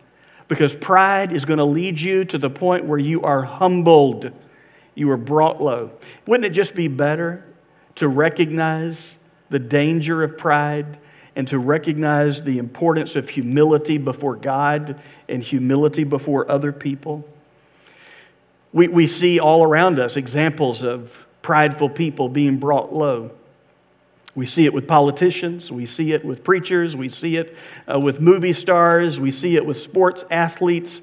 because 0.48 0.76
pride 0.76 1.32
is 1.32 1.46
going 1.46 1.58
to 1.58 1.66
lead 1.66 2.00
you 2.00 2.24
to 2.26 2.38
the 2.38 2.50
point 2.50 2.86
where 2.86 3.00
you 3.00 3.22
are 3.22 3.44
humbled, 3.44 4.32
you 4.96 5.10
are 5.12 5.18
brought 5.18 5.62
low. 5.62 5.92
Wouldn't 6.26 6.46
it 6.46 6.56
just 6.56 6.76
be 6.76 6.88
better 6.88 7.44
to 7.96 8.08
recognize 8.08 9.16
the 9.50 9.60
danger 9.60 10.24
of 10.24 10.38
pride 10.38 11.00
and 11.36 11.48
to 11.50 11.60
recognize 11.60 12.42
the 12.42 12.58
importance 12.58 13.16
of 13.16 13.30
humility 13.30 13.98
before 13.98 14.36
God 14.36 15.00
and 15.30 15.44
humility 15.44 16.04
before 16.04 16.50
other 16.50 16.72
people? 16.72 17.28
We, 18.74 18.88
we 18.88 19.08
see 19.08 19.40
all 19.40 19.64
around 19.64 20.00
us 20.00 20.18
examples 20.18 20.84
of 20.84 21.28
prideful 21.42 21.90
people 21.90 22.30
being 22.30 22.58
brought 22.58 22.94
low. 22.94 23.32
We 24.38 24.46
see 24.46 24.66
it 24.66 24.74
with 24.76 24.88
politicians, 24.88 25.72
we 25.72 25.88
see 25.88 26.14
it 26.14 26.24
with 26.24 26.44
preachers, 26.44 26.96
we 26.96 27.10
see 27.10 27.38
it 27.38 27.58
uh, 27.92 28.00
with 28.00 28.22
movie 28.22 28.54
stars, 28.54 29.20
we 29.20 29.32
see 29.32 29.56
it 29.56 29.66
with 29.66 29.78
sports 29.78 30.24
athletes. 30.30 31.02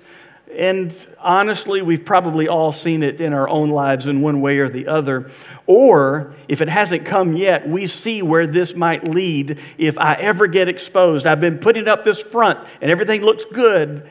And 0.56 0.96
honestly, 1.18 1.82
we've 1.82 2.04
probably 2.04 2.46
all 2.46 2.72
seen 2.72 3.02
it 3.02 3.20
in 3.20 3.32
our 3.32 3.48
own 3.48 3.70
lives 3.70 4.06
in 4.06 4.20
one 4.20 4.40
way 4.40 4.58
or 4.58 4.68
the 4.68 4.86
other. 4.86 5.32
Or 5.66 6.36
if 6.46 6.60
it 6.60 6.68
hasn't 6.68 7.06
come 7.06 7.34
yet, 7.34 7.68
we 7.68 7.88
see 7.88 8.22
where 8.22 8.46
this 8.46 8.76
might 8.76 9.08
lead 9.08 9.58
if 9.78 9.98
I 9.98 10.14
ever 10.14 10.46
get 10.46 10.68
exposed. 10.68 11.26
I've 11.26 11.40
been 11.40 11.58
putting 11.58 11.88
up 11.88 12.04
this 12.04 12.22
front 12.22 12.60
and 12.80 12.88
everything 12.88 13.22
looks 13.22 13.44
good, 13.44 14.08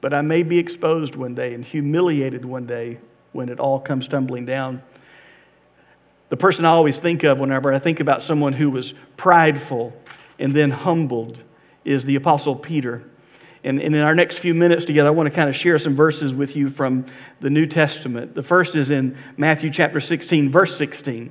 but 0.00 0.12
I 0.12 0.22
may 0.22 0.42
be 0.42 0.58
exposed 0.58 1.14
one 1.14 1.36
day 1.36 1.54
and 1.54 1.64
humiliated 1.64 2.44
one 2.44 2.66
day 2.66 2.98
when 3.30 3.48
it 3.48 3.60
all 3.60 3.78
comes 3.78 4.08
tumbling 4.08 4.46
down. 4.46 4.82
The 6.30 6.36
person 6.36 6.64
I 6.64 6.70
always 6.70 6.98
think 6.98 7.24
of 7.24 7.38
whenever 7.38 7.72
I 7.72 7.78
think 7.78 8.00
about 8.00 8.22
someone 8.22 8.52
who 8.52 8.70
was 8.70 8.94
prideful 9.16 9.92
and 10.38 10.54
then 10.54 10.70
humbled 10.70 11.42
is 11.84 12.04
the 12.04 12.14
Apostle 12.14 12.56
Peter. 12.56 13.04
And, 13.62 13.78
in 13.78 13.94
our 13.96 14.14
next 14.14 14.38
few 14.38 14.54
minutes 14.54 14.86
together, 14.86 15.08
I 15.08 15.12
want 15.12 15.26
to 15.26 15.34
kind 15.34 15.50
of 15.50 15.56
share 15.56 15.78
some 15.78 15.94
verses 15.94 16.32
with 16.32 16.56
you 16.56 16.70
from 16.70 17.04
the 17.40 17.50
New 17.50 17.66
Testament. 17.66 18.34
The 18.34 18.42
first 18.42 18.74
is 18.74 18.90
in 18.90 19.18
Matthew 19.36 19.70
chapter 19.70 20.00
16, 20.00 20.50
verse 20.50 20.76
16. 20.78 21.30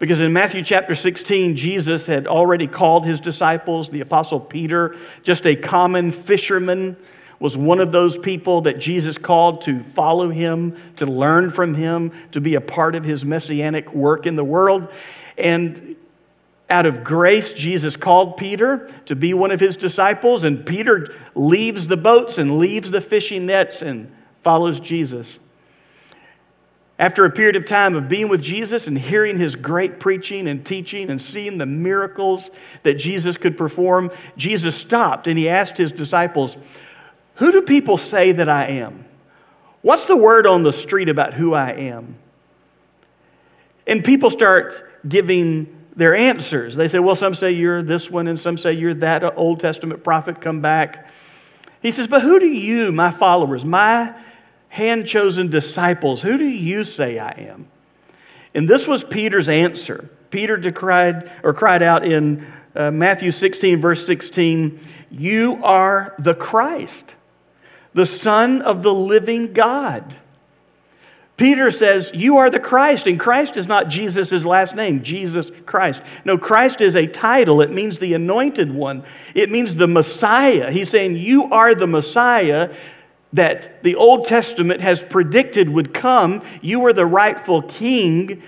Because 0.00 0.18
in 0.18 0.32
Matthew 0.32 0.64
chapter 0.64 0.96
16, 0.96 1.54
Jesus 1.54 2.06
had 2.06 2.26
already 2.26 2.66
called 2.66 3.06
his 3.06 3.20
disciples, 3.20 3.90
the 3.90 4.00
Apostle 4.00 4.40
Peter, 4.40 4.96
just 5.22 5.46
a 5.46 5.54
common 5.54 6.10
fisherman 6.10 6.96
was 7.42 7.56
one 7.56 7.80
of 7.80 7.90
those 7.90 8.16
people 8.16 8.60
that 8.60 8.78
Jesus 8.78 9.18
called 9.18 9.62
to 9.62 9.82
follow 9.82 10.30
him, 10.30 10.76
to 10.94 11.06
learn 11.06 11.50
from 11.50 11.74
him, 11.74 12.12
to 12.30 12.40
be 12.40 12.54
a 12.54 12.60
part 12.60 12.94
of 12.94 13.02
his 13.02 13.24
messianic 13.24 13.92
work 13.92 14.26
in 14.26 14.36
the 14.36 14.44
world. 14.44 14.86
And 15.36 15.96
out 16.70 16.86
of 16.86 17.02
grace, 17.02 17.52
Jesus 17.52 17.96
called 17.96 18.36
Peter 18.36 18.88
to 19.06 19.16
be 19.16 19.34
one 19.34 19.50
of 19.50 19.58
his 19.58 19.74
disciples, 19.76 20.44
and 20.44 20.64
Peter 20.64 21.12
leaves 21.34 21.88
the 21.88 21.96
boats 21.96 22.38
and 22.38 22.58
leaves 22.58 22.92
the 22.92 23.00
fishing 23.00 23.44
nets 23.46 23.82
and 23.82 24.14
follows 24.44 24.78
Jesus. 24.78 25.40
After 26.96 27.24
a 27.24 27.30
period 27.30 27.56
of 27.56 27.66
time 27.66 27.96
of 27.96 28.06
being 28.06 28.28
with 28.28 28.40
Jesus 28.40 28.86
and 28.86 28.96
hearing 28.96 29.36
his 29.36 29.56
great 29.56 29.98
preaching 29.98 30.46
and 30.46 30.64
teaching 30.64 31.10
and 31.10 31.20
seeing 31.20 31.58
the 31.58 31.66
miracles 31.66 32.52
that 32.84 32.94
Jesus 32.94 33.36
could 33.36 33.56
perform, 33.56 34.12
Jesus 34.36 34.76
stopped 34.76 35.26
and 35.26 35.36
he 35.36 35.48
asked 35.48 35.76
his 35.76 35.90
disciples, 35.90 36.56
who 37.36 37.52
do 37.52 37.62
people 37.62 37.96
say 37.96 38.32
that 38.32 38.48
I 38.48 38.66
am? 38.66 39.04
What's 39.82 40.06
the 40.06 40.16
word 40.16 40.46
on 40.46 40.62
the 40.62 40.72
street 40.72 41.08
about 41.08 41.34
who 41.34 41.54
I 41.54 41.70
am? 41.70 42.16
And 43.86 44.04
people 44.04 44.30
start 44.30 44.90
giving 45.08 45.76
their 45.96 46.14
answers. 46.14 46.76
They 46.76 46.88
say, 46.88 47.00
well, 47.00 47.16
some 47.16 47.34
say 47.34 47.52
you're 47.52 47.82
this 47.82 48.10
one, 48.10 48.28
and 48.28 48.38
some 48.38 48.56
say 48.56 48.72
you're 48.72 48.94
that 48.94 49.36
Old 49.36 49.60
Testament 49.60 50.04
prophet 50.04 50.40
come 50.40 50.60
back. 50.60 51.10
He 51.80 51.90
says, 51.90 52.06
but 52.06 52.22
who 52.22 52.38
do 52.38 52.46
you, 52.46 52.92
my 52.92 53.10
followers, 53.10 53.64
my 53.64 54.14
hand 54.68 55.06
chosen 55.06 55.50
disciples, 55.50 56.22
who 56.22 56.38
do 56.38 56.46
you 56.46 56.84
say 56.84 57.18
I 57.18 57.32
am? 57.32 57.66
And 58.54 58.68
this 58.68 58.86
was 58.86 59.02
Peter's 59.02 59.48
answer. 59.48 60.08
Peter 60.30 60.56
decried, 60.56 61.30
or 61.42 61.52
cried 61.52 61.82
out 61.82 62.06
in 62.06 62.46
uh, 62.74 62.90
Matthew 62.90 63.32
16, 63.32 63.80
verse 63.80 64.06
16, 64.06 64.80
You 65.10 65.60
are 65.62 66.14
the 66.18 66.34
Christ 66.34 67.14
the 67.94 68.06
Son 68.06 68.62
of 68.62 68.82
the 68.82 68.94
living 68.94 69.52
God. 69.52 70.16
Peter 71.36 71.70
says, 71.70 72.10
You 72.14 72.38
are 72.38 72.50
the 72.50 72.60
Christ, 72.60 73.06
and 73.06 73.18
Christ 73.18 73.56
is 73.56 73.66
not 73.66 73.88
Jesus' 73.88 74.44
last 74.44 74.74
name, 74.74 75.02
Jesus 75.02 75.50
Christ. 75.66 76.02
No, 76.24 76.38
Christ 76.38 76.80
is 76.80 76.94
a 76.94 77.06
title. 77.06 77.60
It 77.60 77.72
means 77.72 77.98
the 77.98 78.14
anointed 78.14 78.72
one, 78.72 79.04
it 79.34 79.50
means 79.50 79.74
the 79.74 79.88
Messiah. 79.88 80.70
He's 80.70 80.90
saying, 80.90 81.16
You 81.16 81.50
are 81.50 81.74
the 81.74 81.86
Messiah 81.86 82.74
that 83.32 83.82
the 83.82 83.96
Old 83.96 84.26
Testament 84.26 84.82
has 84.82 85.02
predicted 85.02 85.68
would 85.70 85.94
come. 85.94 86.42
You 86.60 86.84
are 86.86 86.92
the 86.92 87.06
rightful 87.06 87.62
king 87.62 88.42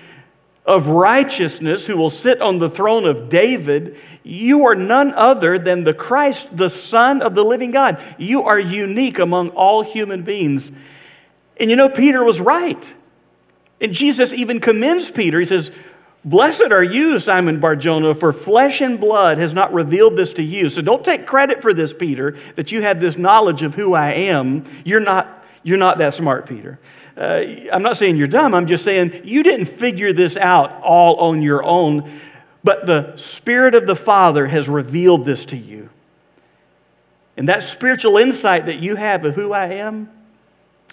of 0.65 0.87
righteousness 0.87 1.85
who 1.85 1.95
will 1.95 2.09
sit 2.09 2.41
on 2.41 2.57
the 2.57 2.69
throne 2.69 3.05
of 3.05 3.29
David, 3.29 3.97
you 4.23 4.65
are 4.65 4.75
none 4.75 5.13
other 5.13 5.59
than 5.59 5.83
the 5.83 5.93
Christ, 5.93 6.57
the 6.57 6.69
Son 6.69 7.21
of 7.21 7.35
the 7.35 7.43
living 7.43 7.71
God. 7.71 8.01
You 8.17 8.43
are 8.43 8.59
unique 8.59 9.19
among 9.19 9.49
all 9.49 9.83
human 9.83 10.23
beings. 10.23 10.71
And 11.57 11.69
you 11.69 11.75
know, 11.75 11.89
Peter 11.89 12.23
was 12.23 12.41
right. 12.41 12.93
And 13.79 13.93
Jesus 13.93 14.33
even 14.33 14.59
commends 14.59 15.11
Peter. 15.11 15.39
He 15.39 15.45
says, 15.45 15.71
Blessed 16.23 16.71
are 16.71 16.83
you, 16.83 17.19
Simon 17.19 17.59
Barjona, 17.59 18.15
for 18.15 18.33
flesh 18.33 18.81
and 18.81 18.99
blood 18.99 19.37
has 19.37 19.53
not 19.53 19.71
revealed 19.71 20.17
this 20.17 20.33
to 20.33 20.41
you. 20.41 20.69
So 20.69 20.81
don't 20.81 21.05
take 21.05 21.27
credit 21.27 21.61
for 21.61 21.71
this, 21.71 21.93
Peter, 21.93 22.35
that 22.55 22.71
you 22.71 22.81
have 22.81 22.99
this 22.99 23.15
knowledge 23.15 23.61
of 23.61 23.75
who 23.75 23.93
I 23.93 24.11
am. 24.13 24.65
You're 24.83 24.99
not, 24.99 25.45
you're 25.61 25.77
not 25.77 25.99
that 25.99 26.15
smart, 26.15 26.47
Peter. 26.47 26.79
Uh, 27.17 27.43
I'm 27.71 27.81
not 27.81 27.97
saying 27.97 28.17
you're 28.17 28.27
dumb, 28.27 28.53
I'm 28.53 28.67
just 28.67 28.83
saying 28.83 29.21
you 29.23 29.41
didn't 29.41 29.67
figure 29.67 30.11
this 30.11 30.35
out 30.35 30.81
all 30.81 31.15
on 31.17 31.41
your 31.41 31.63
own, 31.63 32.11
but 32.63 32.85
the 32.85 33.15
Spirit 33.15 33.73
of 33.73 33.87
the 33.87 33.95
Father 33.95 34.47
has 34.47 34.67
revealed 34.67 35.25
this 35.25 35.45
to 35.45 35.55
you. 35.55 35.89
And 37.37 37.49
that 37.49 37.63
spiritual 37.63 38.17
insight 38.17 38.65
that 38.65 38.79
you 38.79 38.95
have 38.95 39.23
of 39.23 39.35
who 39.35 39.53
I 39.53 39.67
am, 39.67 40.09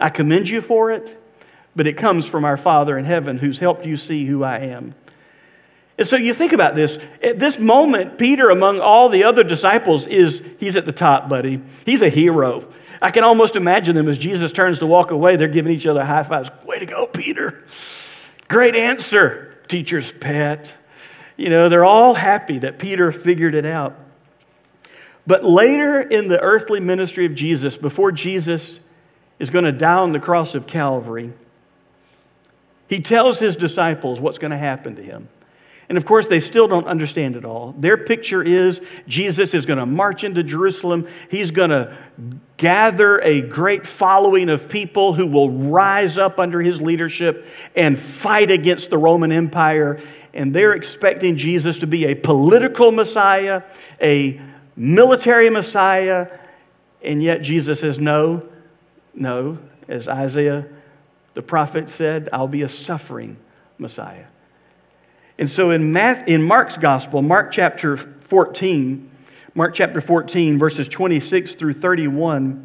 I 0.00 0.10
commend 0.10 0.48
you 0.48 0.60
for 0.60 0.90
it, 0.90 1.20
but 1.74 1.86
it 1.86 1.94
comes 1.94 2.28
from 2.28 2.44
our 2.44 2.56
Father 2.56 2.98
in 2.98 3.04
heaven 3.04 3.38
who's 3.38 3.58
helped 3.58 3.84
you 3.84 3.96
see 3.96 4.24
who 4.24 4.44
I 4.44 4.58
am. 4.58 4.94
And 5.98 6.08
so 6.08 6.16
you 6.16 6.34
think 6.34 6.52
about 6.52 6.74
this. 6.74 6.98
At 7.22 7.38
this 7.38 7.58
moment, 7.58 8.18
Peter, 8.18 8.50
among 8.50 8.80
all 8.80 9.08
the 9.08 9.24
other 9.24 9.44
disciples, 9.44 10.06
is 10.06 10.42
he's 10.58 10.74
at 10.74 10.86
the 10.86 10.92
top, 10.92 11.28
buddy. 11.28 11.62
He's 11.84 12.02
a 12.02 12.08
hero. 12.08 12.72
I 13.02 13.10
can 13.10 13.24
almost 13.24 13.56
imagine 13.56 13.96
them 13.96 14.08
as 14.08 14.16
Jesus 14.16 14.52
turns 14.52 14.78
to 14.78 14.86
walk 14.86 15.10
away, 15.10 15.34
they're 15.34 15.48
giving 15.48 15.72
each 15.72 15.86
other 15.86 16.04
high 16.04 16.22
fives. 16.22 16.50
Way 16.64 16.78
to 16.78 16.86
go, 16.86 17.08
Peter. 17.08 17.64
Great 18.46 18.76
answer, 18.76 19.56
teacher's 19.66 20.12
pet. 20.12 20.72
You 21.36 21.50
know, 21.50 21.68
they're 21.68 21.84
all 21.84 22.14
happy 22.14 22.58
that 22.60 22.78
Peter 22.78 23.10
figured 23.10 23.56
it 23.56 23.66
out. 23.66 23.98
But 25.26 25.44
later 25.44 26.00
in 26.00 26.28
the 26.28 26.40
earthly 26.40 26.78
ministry 26.78 27.26
of 27.26 27.34
Jesus, 27.34 27.76
before 27.76 28.12
Jesus 28.12 28.78
is 29.40 29.50
going 29.50 29.64
to 29.64 29.72
die 29.72 29.94
on 29.94 30.12
the 30.12 30.20
cross 30.20 30.54
of 30.54 30.68
Calvary, 30.68 31.32
he 32.88 33.00
tells 33.00 33.40
his 33.40 33.56
disciples 33.56 34.20
what's 34.20 34.38
going 34.38 34.50
to 34.52 34.56
happen 34.56 34.94
to 34.94 35.02
him. 35.02 35.28
And 35.92 35.98
of 35.98 36.06
course, 36.06 36.26
they 36.26 36.40
still 36.40 36.68
don't 36.68 36.86
understand 36.86 37.36
it 37.36 37.44
all. 37.44 37.74
Their 37.76 37.98
picture 37.98 38.42
is 38.42 38.80
Jesus 39.06 39.52
is 39.52 39.66
going 39.66 39.78
to 39.78 39.84
march 39.84 40.24
into 40.24 40.42
Jerusalem. 40.42 41.06
He's 41.30 41.50
going 41.50 41.68
to 41.68 41.94
gather 42.56 43.18
a 43.18 43.42
great 43.42 43.86
following 43.86 44.48
of 44.48 44.70
people 44.70 45.12
who 45.12 45.26
will 45.26 45.50
rise 45.50 46.16
up 46.16 46.40
under 46.40 46.62
his 46.62 46.80
leadership 46.80 47.46
and 47.76 47.98
fight 47.98 48.50
against 48.50 48.88
the 48.88 48.96
Roman 48.96 49.30
Empire. 49.32 50.00
And 50.32 50.54
they're 50.54 50.72
expecting 50.72 51.36
Jesus 51.36 51.76
to 51.80 51.86
be 51.86 52.06
a 52.06 52.14
political 52.14 52.90
Messiah, 52.90 53.62
a 54.00 54.40
military 54.74 55.50
Messiah. 55.50 56.34
And 57.02 57.22
yet 57.22 57.42
Jesus 57.42 57.80
says, 57.80 57.98
No, 57.98 58.48
no. 59.12 59.58
As 59.88 60.08
Isaiah 60.08 60.64
the 61.34 61.42
prophet 61.42 61.90
said, 61.90 62.30
I'll 62.32 62.48
be 62.48 62.62
a 62.62 62.70
suffering 62.70 63.36
Messiah. 63.76 64.24
And 65.42 65.50
so 65.50 65.72
in, 65.72 65.90
Math, 65.90 66.28
in 66.28 66.40
Mark's 66.40 66.76
gospel, 66.76 67.20
Mark 67.20 67.50
chapter 67.50 67.96
14, 67.96 69.10
Mark 69.56 69.74
chapter 69.74 70.00
14, 70.00 70.56
verses 70.56 70.86
26 70.86 71.54
through 71.54 71.72
31, 71.72 72.64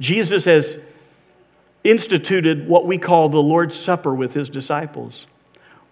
Jesus 0.00 0.44
has 0.44 0.76
instituted 1.84 2.66
what 2.66 2.84
we 2.84 2.98
call 2.98 3.28
the 3.28 3.40
Lord's 3.40 3.76
Supper 3.76 4.12
with 4.12 4.34
his 4.34 4.48
disciples, 4.48 5.28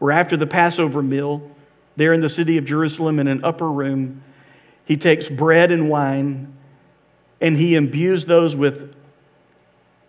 where 0.00 0.10
after 0.10 0.36
the 0.36 0.44
Passover 0.44 1.04
meal, 1.04 1.48
there 1.94 2.12
in 2.12 2.20
the 2.20 2.28
city 2.28 2.58
of 2.58 2.64
Jerusalem 2.64 3.20
in 3.20 3.28
an 3.28 3.44
upper 3.44 3.70
room, 3.70 4.20
he 4.86 4.96
takes 4.96 5.28
bread 5.28 5.70
and 5.70 5.88
wine 5.88 6.52
and 7.40 7.56
he 7.56 7.76
imbues 7.76 8.24
those 8.24 8.56
with 8.56 8.92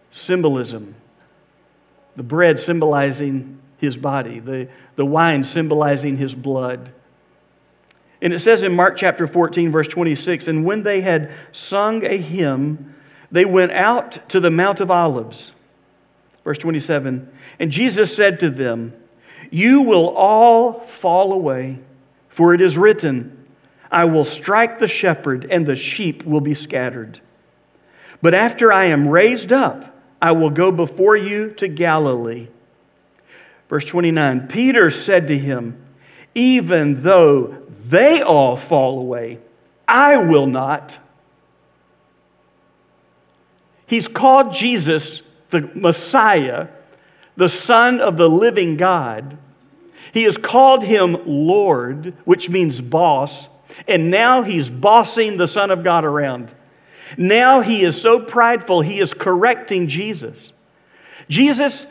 symbolism. 0.10 0.96
The 2.16 2.24
bread 2.24 2.60
symbolizing 2.60 3.62
his 3.78 3.98
body, 3.98 4.40
the, 4.40 4.70
the 4.96 5.06
wine 5.06 5.44
symbolizing 5.44 6.18
his 6.18 6.34
blood. 6.34 6.92
And 8.22 8.34
it 8.34 8.40
says 8.40 8.64
in 8.64 8.74
Mark 8.74 8.98
chapter 8.98 9.28
14, 9.28 9.72
verse 9.72 9.88
26 9.88 10.48
And 10.48 10.66
when 10.66 10.84
they 10.84 11.02
had 11.02 11.32
sung 11.52 12.06
a 12.06 12.18
hymn, 12.18 12.96
they 13.32 13.46
went 13.46 13.72
out 13.72 14.28
to 14.30 14.40
the 14.40 14.52
Mount 14.52 14.80
of 14.80 14.90
Olives. 14.90 15.52
Verse 16.44 16.58
27 16.58 17.32
And 17.60 17.72
Jesus 17.72 18.16
said 18.16 18.40
to 18.40 18.50
them, 18.50 18.94
You 19.52 19.82
will 19.82 20.10
all 20.10 20.80
fall 20.82 21.34
away, 21.34 21.80
for 22.30 22.54
it 22.54 22.62
is 22.62 22.78
written, 22.78 23.46
I 23.92 24.06
will 24.06 24.26
strike 24.26 24.80
the 24.80 24.88
shepherd, 24.88 25.46
and 25.50 25.66
the 25.66 25.76
sheep 25.76 26.24
will 26.24 26.42
be 26.42 26.56
scattered. 26.56 27.20
But 28.22 28.34
after 28.34 28.74
I 28.74 28.86
am 28.86 29.08
raised 29.08 29.52
up, 29.52 29.96
I 30.22 30.32
will 30.32 30.50
go 30.50 30.72
before 30.72 31.16
you 31.16 31.52
to 31.52 31.68
Galilee. 31.68 32.48
Verse 33.76 33.84
29 33.84 34.48
Peter 34.48 34.90
said 34.90 35.28
to 35.28 35.38
him, 35.38 35.76
Even 36.34 37.04
though 37.04 37.62
they 37.90 38.22
all 38.22 38.56
fall 38.56 39.00
away, 39.02 39.40
I 39.86 40.16
will 40.24 40.48
not. 40.48 40.98
He's 43.86 44.08
called 44.08 44.54
Jesus 44.54 45.24
the 45.50 45.70
Messiah, 45.76 46.70
the 47.36 47.50
Son 47.50 48.00
of 48.00 48.16
the 48.16 48.30
living 48.30 48.78
God. 48.78 49.38
He 50.14 50.24
has 50.24 50.38
called 50.38 50.82
him 50.82 51.18
Lord, 51.26 52.14
which 52.24 52.50
means 52.50 52.80
boss, 52.80 53.50
and 53.90 54.10
now 54.10 54.44
he's 54.44 54.70
bossing 54.70 55.36
the 55.36 55.50
Son 55.50 55.70
of 55.70 55.84
God 55.84 56.06
around. 56.06 56.56
Now 57.18 57.60
he 57.60 57.84
is 57.84 58.02
so 58.02 58.22
prideful, 58.22 58.80
he 58.80 59.02
is 59.02 59.14
correcting 59.14 59.90
Jesus. 59.90 60.54
Jesus, 61.28 61.86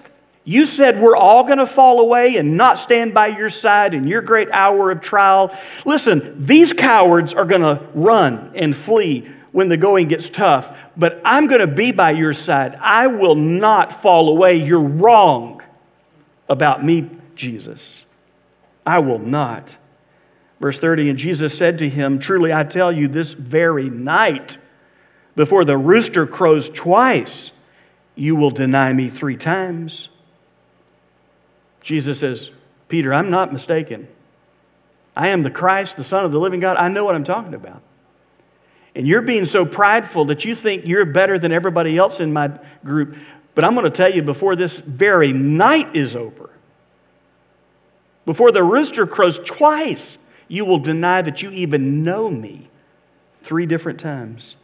you 0.44 0.66
said 0.66 1.00
we're 1.00 1.16
all 1.16 1.44
going 1.44 1.58
to 1.58 1.66
fall 1.66 2.00
away 2.00 2.36
and 2.36 2.56
not 2.56 2.78
stand 2.78 3.14
by 3.14 3.28
your 3.28 3.48
side 3.48 3.94
in 3.94 4.06
your 4.06 4.20
great 4.20 4.50
hour 4.52 4.90
of 4.90 5.00
trial. 5.00 5.56
Listen, 5.86 6.44
these 6.44 6.72
cowards 6.72 7.32
are 7.32 7.46
going 7.46 7.62
to 7.62 7.82
run 7.94 8.52
and 8.54 8.76
flee 8.76 9.30
when 9.52 9.68
the 9.68 9.76
going 9.76 10.08
gets 10.08 10.28
tough, 10.28 10.76
but 10.96 11.22
I'm 11.24 11.46
going 11.46 11.60
to 11.60 11.66
be 11.66 11.92
by 11.92 12.10
your 12.10 12.32
side. 12.32 12.76
I 12.80 13.06
will 13.06 13.36
not 13.36 14.02
fall 14.02 14.28
away. 14.28 14.56
You're 14.56 14.80
wrong 14.80 15.62
about 16.48 16.84
me, 16.84 17.08
Jesus. 17.36 18.04
I 18.84 18.98
will 18.98 19.20
not. 19.20 19.74
Verse 20.60 20.78
30 20.78 21.10
And 21.10 21.18
Jesus 21.18 21.56
said 21.56 21.78
to 21.78 21.88
him, 21.88 22.18
Truly 22.18 22.52
I 22.52 22.64
tell 22.64 22.92
you, 22.92 23.08
this 23.08 23.32
very 23.32 23.88
night, 23.88 24.58
before 25.36 25.64
the 25.64 25.78
rooster 25.78 26.26
crows 26.26 26.68
twice, 26.68 27.52
you 28.14 28.36
will 28.36 28.50
deny 28.50 28.92
me 28.92 29.08
three 29.08 29.36
times. 29.36 30.10
Jesus 31.84 32.20
says, 32.20 32.50
Peter, 32.88 33.12
I'm 33.12 33.30
not 33.30 33.52
mistaken. 33.52 34.08
I 35.14 35.28
am 35.28 35.42
the 35.42 35.50
Christ, 35.50 35.96
the 35.96 36.02
Son 36.02 36.24
of 36.24 36.32
the 36.32 36.40
living 36.40 36.58
God. 36.58 36.78
I 36.78 36.88
know 36.88 37.04
what 37.04 37.14
I'm 37.14 37.24
talking 37.24 37.54
about. 37.54 37.82
And 38.94 39.06
you're 39.06 39.22
being 39.22 39.44
so 39.44 39.66
prideful 39.66 40.24
that 40.26 40.44
you 40.44 40.54
think 40.54 40.86
you're 40.86 41.04
better 41.04 41.38
than 41.38 41.52
everybody 41.52 41.98
else 41.98 42.20
in 42.20 42.32
my 42.32 42.58
group. 42.84 43.16
But 43.54 43.64
I'm 43.64 43.74
going 43.74 43.84
to 43.84 43.90
tell 43.90 44.10
you 44.10 44.22
before 44.22 44.56
this 44.56 44.78
very 44.78 45.32
night 45.32 45.94
is 45.94 46.16
over, 46.16 46.50
before 48.24 48.50
the 48.50 48.62
rooster 48.62 49.06
crows 49.06 49.38
twice, 49.38 50.16
you 50.48 50.64
will 50.64 50.78
deny 50.78 51.20
that 51.20 51.42
you 51.42 51.50
even 51.50 52.02
know 52.02 52.30
me 52.30 52.70
three 53.42 53.66
different 53.66 54.00
times. 54.00 54.56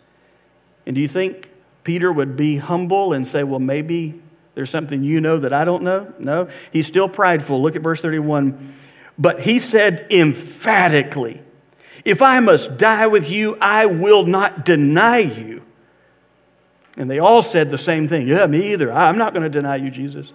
And 0.86 0.94
do 0.94 1.02
you 1.02 1.08
think 1.08 1.50
Peter 1.84 2.10
would 2.10 2.36
be 2.36 2.56
humble 2.56 3.12
and 3.12 3.28
say, 3.28 3.44
Well, 3.44 3.60
maybe 3.60 4.22
there's 4.54 4.70
something 4.70 5.04
you 5.04 5.20
know 5.20 5.38
that 5.38 5.52
I 5.52 5.64
don't 5.64 5.82
know? 5.82 6.12
No. 6.18 6.48
He's 6.72 6.86
still 6.86 7.08
prideful. 7.08 7.62
Look 7.62 7.76
at 7.76 7.82
verse 7.82 8.00
31. 8.00 8.74
But 9.18 9.40
he 9.40 9.58
said 9.58 10.06
emphatically, 10.10 11.42
If 12.04 12.22
I 12.22 12.40
must 12.40 12.78
die 12.78 13.06
with 13.06 13.28
you, 13.28 13.56
I 13.60 13.86
will 13.86 14.26
not 14.26 14.64
deny 14.64 15.18
you. 15.18 15.62
And 16.96 17.10
they 17.10 17.18
all 17.18 17.42
said 17.42 17.70
the 17.70 17.78
same 17.78 18.08
thing. 18.08 18.26
Yeah, 18.26 18.46
me 18.46 18.72
either. 18.72 18.92
I'm 18.92 19.18
not 19.18 19.32
going 19.32 19.44
to 19.44 19.50
deny 19.50 19.76
you, 19.76 19.90
Jesus. 19.90 20.32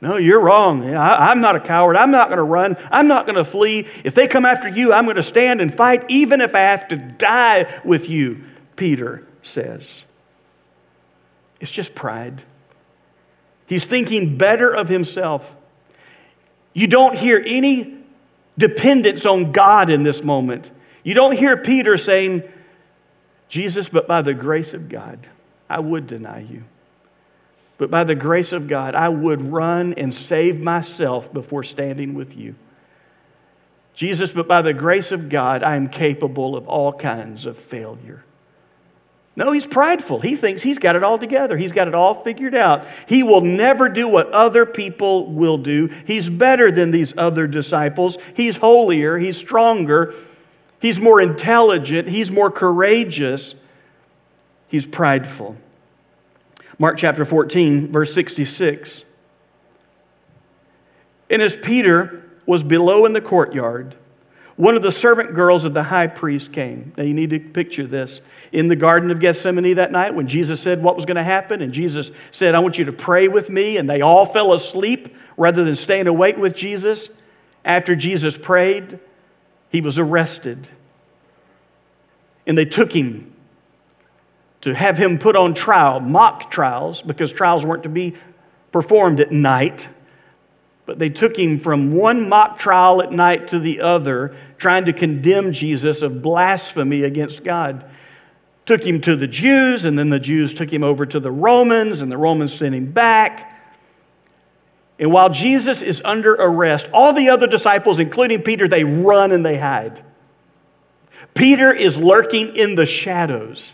No, 0.00 0.16
you're 0.16 0.40
wrong. 0.40 0.92
I, 0.94 1.30
am 1.30 1.40
not 1.40 1.54
a 1.54 1.60
coward. 1.60 1.96
I'm 1.96 2.10
not 2.10 2.26
going 2.26 2.38
to 2.38 2.44
run. 2.44 2.76
I'm 2.90 3.06
not 3.06 3.24
going 3.24 3.36
to 3.36 3.44
flee. 3.44 3.86
If 4.02 4.14
they 4.14 4.26
come 4.26 4.44
after 4.44 4.68
you, 4.68 4.92
I'm 4.92 5.04
going 5.04 5.16
to 5.16 5.22
stand 5.22 5.60
and 5.60 5.72
fight, 5.72 6.04
even 6.08 6.40
if 6.40 6.56
I 6.56 6.60
have 6.60 6.88
to 6.88 6.96
die 6.96 7.80
with 7.84 8.08
you, 8.08 8.42
Peter 8.74 9.24
says. 9.42 10.02
It's 11.60 11.70
just 11.70 11.94
pride. 11.94 12.42
He's 13.72 13.86
thinking 13.86 14.36
better 14.36 14.70
of 14.70 14.90
himself. 14.90 15.50
You 16.74 16.86
don't 16.86 17.16
hear 17.16 17.42
any 17.46 17.96
dependence 18.58 19.24
on 19.24 19.50
God 19.50 19.88
in 19.88 20.02
this 20.02 20.22
moment. 20.22 20.70
You 21.02 21.14
don't 21.14 21.34
hear 21.34 21.56
Peter 21.56 21.96
saying, 21.96 22.42
Jesus, 23.48 23.88
but 23.88 24.06
by 24.06 24.20
the 24.20 24.34
grace 24.34 24.74
of 24.74 24.90
God, 24.90 25.26
I 25.70 25.80
would 25.80 26.06
deny 26.06 26.40
you. 26.40 26.64
But 27.78 27.90
by 27.90 28.04
the 28.04 28.14
grace 28.14 28.52
of 28.52 28.68
God, 28.68 28.94
I 28.94 29.08
would 29.08 29.40
run 29.40 29.94
and 29.94 30.14
save 30.14 30.60
myself 30.60 31.32
before 31.32 31.62
standing 31.62 32.12
with 32.12 32.36
you. 32.36 32.54
Jesus, 33.94 34.32
but 34.32 34.46
by 34.46 34.60
the 34.60 34.74
grace 34.74 35.12
of 35.12 35.30
God, 35.30 35.62
I 35.62 35.76
am 35.76 35.88
capable 35.88 36.56
of 36.56 36.68
all 36.68 36.92
kinds 36.92 37.46
of 37.46 37.56
failure. 37.56 38.22
No, 39.34 39.52
he's 39.52 39.64
prideful. 39.64 40.20
He 40.20 40.36
thinks 40.36 40.62
he's 40.62 40.78
got 40.78 40.94
it 40.94 41.02
all 41.02 41.18
together. 41.18 41.56
He's 41.56 41.72
got 41.72 41.88
it 41.88 41.94
all 41.94 42.22
figured 42.22 42.54
out. 42.54 42.84
He 43.06 43.22
will 43.22 43.40
never 43.40 43.88
do 43.88 44.06
what 44.06 44.30
other 44.30 44.66
people 44.66 45.32
will 45.32 45.56
do. 45.56 45.86
He's 46.06 46.28
better 46.28 46.70
than 46.70 46.90
these 46.90 47.14
other 47.16 47.46
disciples. 47.46 48.18
He's 48.34 48.58
holier. 48.58 49.16
He's 49.16 49.38
stronger. 49.38 50.14
He's 50.80 51.00
more 51.00 51.20
intelligent. 51.20 52.08
He's 52.08 52.30
more 52.30 52.50
courageous. 52.50 53.54
He's 54.68 54.84
prideful. 54.84 55.56
Mark 56.78 56.98
chapter 56.98 57.24
14, 57.24 57.90
verse 57.90 58.12
66. 58.12 59.04
And 61.30 61.40
as 61.40 61.56
Peter 61.56 62.28
was 62.44 62.62
below 62.62 63.06
in 63.06 63.14
the 63.14 63.20
courtyard, 63.22 63.94
one 64.56 64.76
of 64.76 64.82
the 64.82 64.92
servant 64.92 65.34
girls 65.34 65.64
of 65.64 65.74
the 65.74 65.82
high 65.82 66.06
priest 66.06 66.52
came. 66.52 66.92
Now 66.96 67.04
you 67.04 67.14
need 67.14 67.30
to 67.30 67.40
picture 67.40 67.86
this. 67.86 68.20
In 68.52 68.68
the 68.68 68.76
Garden 68.76 69.10
of 69.10 69.18
Gethsemane 69.18 69.76
that 69.76 69.92
night, 69.92 70.14
when 70.14 70.28
Jesus 70.28 70.60
said 70.60 70.82
what 70.82 70.94
was 70.94 71.06
going 71.06 71.16
to 71.16 71.22
happen, 71.22 71.62
and 71.62 71.72
Jesus 71.72 72.10
said, 72.30 72.54
I 72.54 72.58
want 72.58 72.78
you 72.78 72.84
to 72.84 72.92
pray 72.92 73.28
with 73.28 73.48
me, 73.48 73.78
and 73.78 73.88
they 73.88 74.02
all 74.02 74.26
fell 74.26 74.52
asleep 74.52 75.16
rather 75.36 75.64
than 75.64 75.76
staying 75.76 76.06
awake 76.06 76.36
with 76.36 76.54
Jesus. 76.54 77.08
After 77.64 77.96
Jesus 77.96 78.36
prayed, 78.36 78.98
he 79.70 79.80
was 79.80 79.98
arrested. 79.98 80.68
And 82.46 82.58
they 82.58 82.66
took 82.66 82.92
him 82.92 83.34
to 84.62 84.74
have 84.74 84.98
him 84.98 85.18
put 85.18 85.34
on 85.34 85.54
trial, 85.54 86.00
mock 86.00 86.50
trials, 86.50 87.02
because 87.02 87.32
trials 87.32 87.64
weren't 87.64 87.84
to 87.84 87.88
be 87.88 88.14
performed 88.70 89.20
at 89.20 89.32
night. 89.32 89.88
But 90.92 90.98
they 90.98 91.08
took 91.08 91.38
him 91.38 91.58
from 91.58 91.92
one 91.92 92.28
mock 92.28 92.58
trial 92.58 93.00
at 93.00 93.12
night 93.12 93.48
to 93.48 93.58
the 93.58 93.80
other, 93.80 94.36
trying 94.58 94.84
to 94.84 94.92
condemn 94.92 95.54
Jesus 95.54 96.02
of 96.02 96.20
blasphemy 96.20 97.04
against 97.04 97.42
God. 97.42 97.90
Took 98.66 98.84
him 98.84 99.00
to 99.00 99.16
the 99.16 99.26
Jews, 99.26 99.86
and 99.86 99.98
then 99.98 100.10
the 100.10 100.20
Jews 100.20 100.52
took 100.52 100.70
him 100.70 100.84
over 100.84 101.06
to 101.06 101.18
the 101.18 101.30
Romans, 101.30 102.02
and 102.02 102.12
the 102.12 102.18
Romans 102.18 102.52
sent 102.52 102.74
him 102.74 102.92
back. 102.92 103.58
And 104.98 105.10
while 105.10 105.30
Jesus 105.30 105.80
is 105.80 106.02
under 106.04 106.34
arrest, 106.34 106.86
all 106.92 107.14
the 107.14 107.30
other 107.30 107.46
disciples, 107.46 107.98
including 107.98 108.42
Peter, 108.42 108.68
they 108.68 108.84
run 108.84 109.32
and 109.32 109.46
they 109.46 109.56
hide. 109.56 110.04
Peter 111.32 111.72
is 111.72 111.96
lurking 111.96 112.54
in 112.54 112.74
the 112.74 112.84
shadows, 112.84 113.72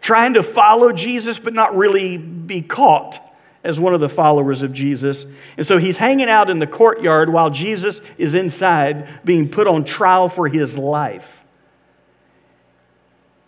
trying 0.00 0.34
to 0.34 0.44
follow 0.44 0.92
Jesus, 0.92 1.40
but 1.40 1.54
not 1.54 1.76
really 1.76 2.18
be 2.18 2.62
caught 2.62 3.20
as 3.66 3.80
one 3.80 3.94
of 3.94 4.00
the 4.00 4.08
followers 4.08 4.62
of 4.62 4.72
Jesus. 4.72 5.26
And 5.56 5.66
so 5.66 5.78
he's 5.78 5.96
hanging 5.96 6.28
out 6.28 6.48
in 6.48 6.58
the 6.58 6.66
courtyard 6.66 7.30
while 7.30 7.50
Jesus 7.50 8.00
is 8.16 8.34
inside 8.34 9.08
being 9.24 9.48
put 9.48 9.66
on 9.66 9.84
trial 9.84 10.28
for 10.28 10.48
his 10.48 10.78
life. 10.78 11.44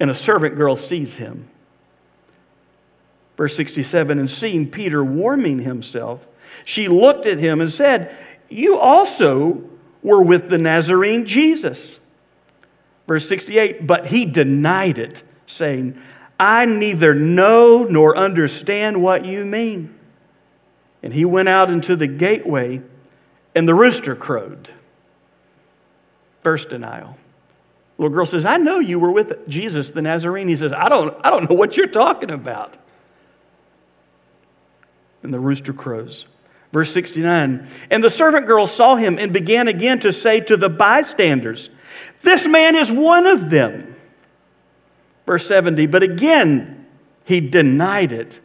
And 0.00 0.10
a 0.10 0.14
servant 0.14 0.56
girl 0.56 0.76
sees 0.76 1.14
him. 1.14 1.48
Verse 3.36 3.56
67 3.56 4.18
And 4.18 4.30
seeing 4.30 4.70
Peter 4.70 5.02
warming 5.02 5.60
himself, 5.60 6.26
she 6.64 6.88
looked 6.88 7.26
at 7.26 7.38
him 7.38 7.60
and 7.60 7.72
said, 7.72 8.14
You 8.48 8.78
also 8.78 9.62
were 10.02 10.22
with 10.22 10.50
the 10.50 10.58
Nazarene 10.58 11.26
Jesus. 11.26 11.98
Verse 13.06 13.28
68 13.28 13.86
But 13.86 14.06
he 14.06 14.24
denied 14.24 14.98
it, 14.98 15.22
saying, 15.46 16.00
I 16.38 16.66
neither 16.66 17.14
know 17.14 17.84
nor 17.84 18.16
understand 18.16 19.02
what 19.02 19.24
you 19.24 19.44
mean. 19.44 19.97
And 21.02 21.12
he 21.12 21.24
went 21.24 21.48
out 21.48 21.70
into 21.70 21.96
the 21.96 22.06
gateway, 22.06 22.82
and 23.54 23.68
the 23.68 23.74
rooster 23.74 24.16
crowed. 24.16 24.70
First 26.42 26.70
denial. 26.70 27.16
Little 27.98 28.14
girl 28.14 28.26
says, 28.26 28.44
I 28.44 28.56
know 28.58 28.78
you 28.78 28.98
were 28.98 29.10
with 29.10 29.48
Jesus 29.48 29.90
the 29.90 30.02
Nazarene. 30.02 30.48
He 30.48 30.56
says, 30.56 30.72
I 30.72 30.88
don't, 30.88 31.16
I 31.24 31.30
don't 31.30 31.50
know 31.50 31.56
what 31.56 31.76
you're 31.76 31.88
talking 31.88 32.30
about. 32.30 32.76
And 35.22 35.34
the 35.34 35.40
rooster 35.40 35.72
crows. 35.72 36.26
Verse 36.72 36.92
69 36.92 37.68
And 37.90 38.04
the 38.04 38.10
servant 38.10 38.46
girl 38.46 38.66
saw 38.66 38.94
him 38.96 39.18
and 39.18 39.32
began 39.32 39.68
again 39.68 40.00
to 40.00 40.12
say 40.12 40.40
to 40.40 40.56
the 40.56 40.68
bystanders, 40.68 41.70
This 42.22 42.46
man 42.46 42.76
is 42.76 42.92
one 42.92 43.26
of 43.26 43.50
them. 43.50 43.96
Verse 45.26 45.46
70 45.46 45.86
But 45.86 46.02
again 46.02 46.86
he 47.24 47.40
denied 47.40 48.12
it. 48.12 48.40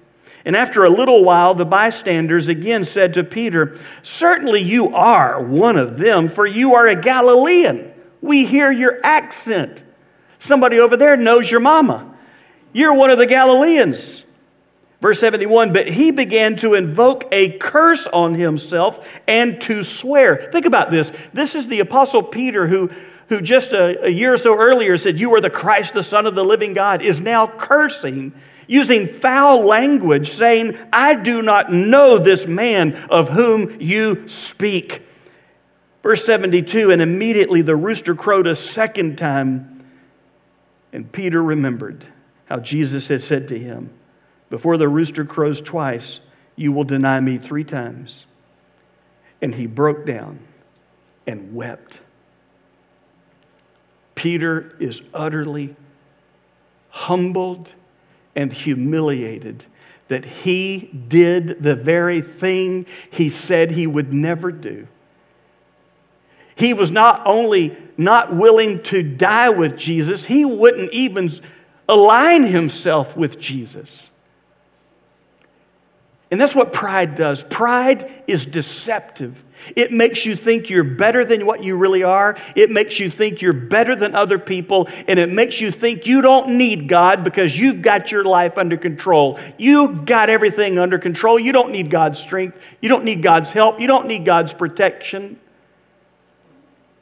And 0.46 0.56
after 0.56 0.84
a 0.84 0.90
little 0.90 1.24
while, 1.24 1.56
the 1.56 1.66
bystanders 1.66 2.48
again 2.50 2.84
said 2.84 3.14
to 3.14 3.24
Peter, 3.24 3.80
Certainly 4.02 4.62
you 4.62 4.94
are 4.94 5.42
one 5.42 5.78
of 5.78 5.98
them, 5.98 6.28
for 6.28 6.46
you 6.46 6.76
are 6.76 6.88
a 6.88 6.96
Galilean. 6.96 7.94
We 8.22 8.46
hear 8.46 8.72
your 8.72 9.00
accent. 9.04 9.84
Somebody 10.40 10.80
over 10.80 10.98
there 10.98 11.16
knows 11.16 11.50
your 11.50 11.62
mama. 11.62 12.14
You're 12.74 12.94
one 12.94 13.10
of 13.10 13.18
the 13.18 13.26
Galileans. 13.26 14.26
Verse 15.02 15.20
71 15.20 15.72
But 15.72 15.88
he 15.88 16.12
began 16.12 16.58
to 16.58 16.74
invoke 16.74 17.26
a 17.32 17.58
curse 17.58 18.08
on 18.08 18.34
himself 18.36 19.08
and 19.28 19.62
to 19.62 19.84
swear. 19.84 20.50
Think 20.52 20.66
about 20.66 20.92
this. 20.92 21.12
This 21.34 21.56
is 21.56 21.68
the 21.68 21.80
Apostle 21.80 22.24
Peter 22.24 22.68
who, 22.68 22.90
who 23.30 23.42
just 23.42 23.72
a, 23.72 24.06
a 24.06 24.10
year 24.10 24.34
or 24.34 24.38
so 24.38 24.58
earlier 24.58 24.98
said, 24.98 25.20
You 25.20 25.34
are 25.36 25.42
the 25.42 25.50
Christ, 25.50 25.94
the 25.94 26.04
Son 26.04 26.26
of 26.26 26.36
the 26.36 26.44
living 26.44 26.74
God, 26.74 27.02
is 27.02 27.22
now 27.22 27.48
cursing 27.48 28.34
using 28.68 29.08
foul 29.08 29.66
language, 29.66 30.30
saying, 30.30 30.78
I 30.92 31.16
do 31.16 31.42
not 31.42 31.72
know 31.72 32.18
this 32.18 32.48
man 32.48 32.96
of 33.10 33.30
whom 33.30 33.80
you 33.80 34.28
speak. 34.28 35.02
Verse 36.02 36.26
72 36.26 36.92
And 36.92 37.02
immediately 37.02 37.62
the 37.62 37.76
rooster 37.76 38.16
crowed 38.16 38.48
a 38.48 38.56
second 38.56 39.18
time, 39.18 39.86
and 40.92 41.12
Peter 41.12 41.42
remembered 41.42 42.06
how 42.46 42.60
Jesus 42.60 43.08
had 43.08 43.24
said 43.24 43.48
to 43.48 43.58
him, 43.58 43.90
Before 44.50 44.78
the 44.78 44.90
rooster 44.90 45.26
crows 45.26 45.62
twice, 45.62 46.20
you 46.56 46.72
will 46.72 46.84
deny 46.84 47.20
me 47.20 47.38
three 47.38 47.64
times. 47.64 48.26
And 49.42 49.56
he 49.56 49.66
broke 49.66 50.06
down 50.06 50.40
and 51.26 51.56
wept. 51.56 52.00
Peter 54.16 54.76
is 54.80 55.02
utterly 55.14 55.76
humbled 56.90 57.74
and 58.36 58.52
humiliated 58.52 59.66
that 60.08 60.26
he 60.26 60.90
did 61.08 61.64
the 61.64 61.76
very 61.76 62.22
thing 62.22 62.86
he 63.10 63.30
said 63.30 63.72
he 63.72 63.88
would 63.88 64.14
never 64.14 64.52
do. 64.52 64.88
He 66.56 66.74
was 66.74 66.92
not 66.92 67.22
only 67.26 67.76
not 67.98 68.36
willing 68.36 68.84
to 68.84 69.02
die 69.02 69.50
with 69.50 69.78
Jesus, 69.78 70.26
he 70.26 70.46
wouldn't 70.46 70.92
even 70.92 71.32
align 71.88 72.44
himself 72.44 73.16
with 73.18 73.40
Jesus. 73.40 74.10
And 76.34 76.42
that's 76.42 76.56
what 76.56 76.74
pride 76.74 77.14
does. 77.14 77.44
Pride 77.44 78.12
is 78.26 78.48
deceptive. 78.48 79.40
It 79.76 79.92
makes 79.92 80.26
you 80.26 80.36
think 80.36 80.68
you're 80.68 80.84
better 80.84 81.24
than 81.24 81.46
what 81.46 81.64
you 81.64 81.78
really 81.78 82.02
are. 82.02 82.36
It 82.56 82.72
makes 82.72 83.00
you 83.00 83.12
think 83.12 83.44
you're 83.44 83.54
better 83.54 83.96
than 83.96 84.16
other 84.16 84.40
people. 84.40 84.90
And 85.08 85.20
it 85.20 85.30
makes 85.30 85.62
you 85.62 85.70
think 85.70 86.08
you 86.08 86.24
don't 86.24 86.58
need 86.58 86.90
God 86.90 87.24
because 87.24 87.56
you've 87.56 87.84
got 87.84 88.12
your 88.12 88.24
life 88.24 88.58
under 88.58 88.78
control. 88.78 89.40
You've 89.60 90.06
got 90.06 90.32
everything 90.32 90.80
under 90.80 90.98
control. 90.98 91.38
You 91.38 91.52
don't 91.52 91.70
need 91.70 91.92
God's 91.92 92.18
strength. 92.18 92.60
You 92.82 92.90
don't 92.90 93.06
need 93.06 93.22
God's 93.22 93.52
help. 93.52 93.80
You 93.80 93.86
don't 93.86 94.08
need 94.08 94.26
God's 94.26 94.54
protection. 94.54 95.40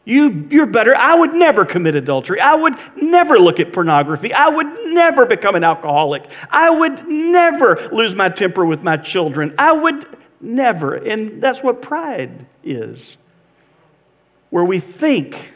You, 0.04 0.48
you're 0.50 0.66
better. 0.66 0.96
I 0.96 1.14
would 1.14 1.34
never 1.34 1.64
commit 1.64 1.96
adultery. 1.96 2.40
I 2.40 2.56
would 2.56 2.76
never 2.96 3.40
look 3.40 3.60
at 3.60 3.72
pornography. 3.72 4.34
I 4.34 4.50
would 4.50 4.68
never 4.86 5.28
become 5.28 5.56
an 5.56 5.64
alcoholic. 5.64 6.24
I 6.50 6.72
would 6.72 7.08
never 7.08 7.88
lose 7.92 8.16
my 8.16 8.30
temper 8.30 8.66
with 8.66 8.82
my 8.82 8.98
children. 8.98 9.54
I 9.60 9.72
would 9.74 10.06
never. 10.40 10.96
And 10.96 11.42
that's 11.42 11.62
what 11.62 11.84
pride 11.84 12.48
is. 12.64 13.18
Where 14.50 14.66
we 14.66 14.80
think 14.80 15.54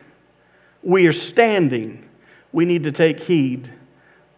we 0.83 1.07
are 1.07 1.13
standing, 1.13 2.07
we 2.51 2.65
need 2.65 2.83
to 2.83 2.91
take 2.91 3.21
heed 3.21 3.73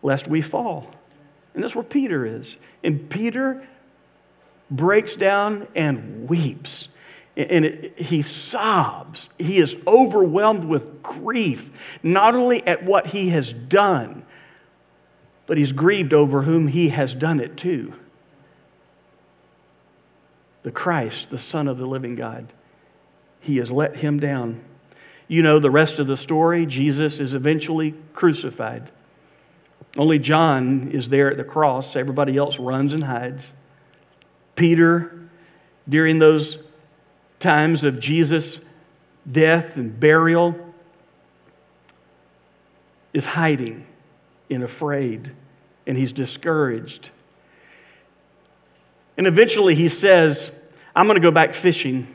lest 0.02 0.30
we 0.30 0.42
fall. 0.42 0.90
And 1.54 1.62
that's 1.62 1.76
where 1.76 1.84
Peter 1.84 2.26
is. 2.26 2.56
And 2.82 3.10
Peter 3.10 3.68
breaks 4.72 5.16
down 5.16 5.68
and 5.76 6.30
weeps 6.30 6.88
and 7.38 7.66
it, 7.66 8.00
he 8.00 8.22
sobs. 8.24 9.30
He 9.38 9.60
is 9.60 9.76
overwhelmed 9.86 10.66
with 10.66 11.04
grief, 11.04 11.70
not 12.02 12.36
only 12.36 12.66
at 12.66 12.84
what 12.84 13.08
he 13.08 13.30
has 13.30 13.54
done, 13.54 14.26
but 15.46 15.58
he's 15.58 15.72
grieved 15.72 16.14
over 16.14 16.42
whom 16.42 16.68
he 16.68 16.90
has 16.90 17.14
done 17.14 17.40
it 17.40 17.56
to 17.58 17.94
the 20.64 20.72
Christ, 20.72 21.30
the 21.30 21.40
Son 21.40 21.70
of 21.70 21.78
the 21.78 21.86
living 21.86 22.16
God. 22.16 22.52
He 23.40 23.58
has 23.58 23.72
let 23.72 23.96
him 23.96 24.20
down. 24.20 24.60
You 25.30 25.42
know 25.42 25.60
the 25.60 25.72
rest 25.72 26.00
of 26.00 26.08
the 26.08 26.18
story. 26.18 26.66
Jesus 26.66 27.20
is 27.20 27.34
eventually 27.34 27.94
crucified. 28.14 28.92
Only 29.96 30.20
John 30.20 30.92
is 30.92 31.08
there 31.08 31.32
at 31.32 31.38
the 31.38 31.46
cross, 31.46 31.96
everybody 31.96 32.36
else 32.36 32.60
runs 32.60 32.94
and 32.94 33.04
hides. 33.04 33.44
Peter, 34.56 35.30
during 35.88 36.20
those 36.20 36.58
times 37.40 37.84
of 37.84 38.00
Jesus' 38.00 38.60
death 39.30 39.78
and 39.78 40.00
burial 40.00 40.56
is 43.14 43.26
hiding 43.26 43.86
and 44.50 44.64
afraid, 44.64 45.32
and 45.86 45.98
he's 45.98 46.12
discouraged. 46.12 47.10
And 49.18 49.28
eventually 49.28 49.76
he 49.76 49.90
says, 49.90 50.52
I'm 50.96 51.08
going 51.08 51.16
to 51.16 51.22
go 51.22 51.32
back 51.32 51.54
fishing. 51.54 52.08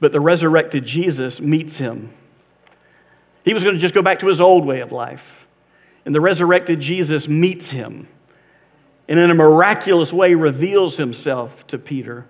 But 0.00 0.12
the 0.12 0.20
resurrected 0.20 0.84
Jesus 0.84 1.40
meets 1.40 1.76
him. 1.76 2.12
He 3.44 3.54
was 3.54 3.62
going 3.62 3.74
to 3.74 3.80
just 3.80 3.94
go 3.94 4.02
back 4.02 4.20
to 4.20 4.26
his 4.26 4.40
old 4.40 4.66
way 4.66 4.80
of 4.80 4.92
life. 4.92 5.46
And 6.04 6.14
the 6.14 6.20
resurrected 6.20 6.80
Jesus 6.80 7.28
meets 7.28 7.70
him 7.70 8.08
and 9.08 9.18
in 9.18 9.30
a 9.30 9.34
miraculous 9.34 10.12
way 10.12 10.34
reveals 10.34 10.96
himself 10.96 11.66
to 11.66 11.78
Peter. 11.78 12.26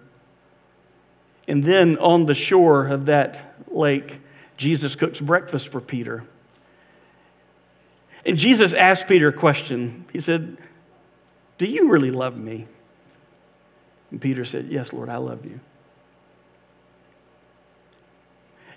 And 1.48 1.64
then 1.64 1.98
on 1.98 2.26
the 2.26 2.34
shore 2.34 2.86
of 2.86 3.06
that 3.06 3.56
lake, 3.68 4.20
Jesus 4.56 4.94
cooks 4.94 5.20
breakfast 5.20 5.68
for 5.68 5.80
Peter. 5.80 6.24
And 8.24 8.38
Jesus 8.38 8.72
asked 8.72 9.08
Peter 9.08 9.28
a 9.28 9.32
question. 9.32 10.04
He 10.12 10.20
said, 10.20 10.56
Do 11.58 11.66
you 11.66 11.88
really 11.88 12.10
love 12.10 12.38
me? 12.38 12.66
And 14.10 14.20
Peter 14.20 14.44
said, 14.44 14.68
Yes, 14.68 14.92
Lord, 14.92 15.08
I 15.08 15.16
love 15.16 15.44
you. 15.44 15.58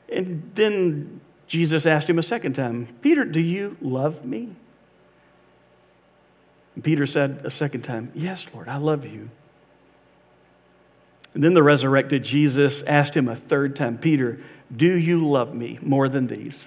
And 0.09 0.51
then 0.55 1.21
Jesus 1.47 1.85
asked 1.85 2.09
him 2.09 2.17
a 2.17 2.23
second 2.23 2.53
time, 2.53 2.87
Peter, 3.01 3.25
do 3.25 3.39
you 3.39 3.77
love 3.81 4.25
me? 4.25 4.55
And 6.73 6.83
Peter 6.83 7.05
said 7.05 7.41
a 7.43 7.51
second 7.51 7.83
time, 7.83 8.11
Yes, 8.15 8.47
Lord, 8.53 8.67
I 8.67 8.77
love 8.77 9.05
you. 9.05 9.29
And 11.35 11.43
then 11.43 11.53
the 11.53 11.61
resurrected 11.61 12.23
Jesus 12.23 12.81
asked 12.83 13.13
him 13.13 13.27
a 13.27 13.35
third 13.35 13.75
time, 13.75 13.97
Peter, 13.97 14.39
do 14.75 14.97
you 14.97 15.27
love 15.27 15.53
me 15.53 15.77
more 15.81 16.07
than 16.07 16.27
these? 16.27 16.65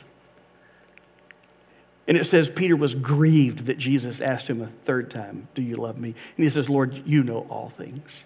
And 2.06 2.16
it 2.16 2.26
says 2.26 2.48
Peter 2.50 2.76
was 2.76 2.94
grieved 2.94 3.66
that 3.66 3.78
Jesus 3.78 4.20
asked 4.20 4.48
him 4.48 4.62
a 4.62 4.68
third 4.84 5.10
time, 5.10 5.48
Do 5.54 5.62
you 5.62 5.76
love 5.76 5.98
me? 5.98 6.14
And 6.36 6.44
he 6.44 6.50
says, 6.50 6.68
Lord, 6.68 7.02
you 7.06 7.24
know 7.24 7.46
all 7.50 7.70
things. 7.70 8.24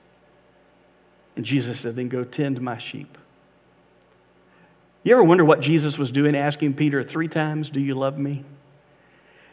And 1.36 1.44
Jesus 1.44 1.80
said, 1.80 1.96
Then 1.96 2.08
go 2.08 2.24
tend 2.24 2.60
my 2.60 2.76
sheep. 2.76 3.16
You 5.04 5.14
ever 5.14 5.24
wonder 5.24 5.44
what 5.44 5.60
Jesus 5.60 5.96
was 5.96 6.10
doing, 6.10 6.36
asking 6.36 6.74
Peter 6.74 7.02
three 7.02 7.28
times, 7.28 7.70
Do 7.70 7.80
you 7.80 7.94
love 7.94 8.18
me? 8.18 8.44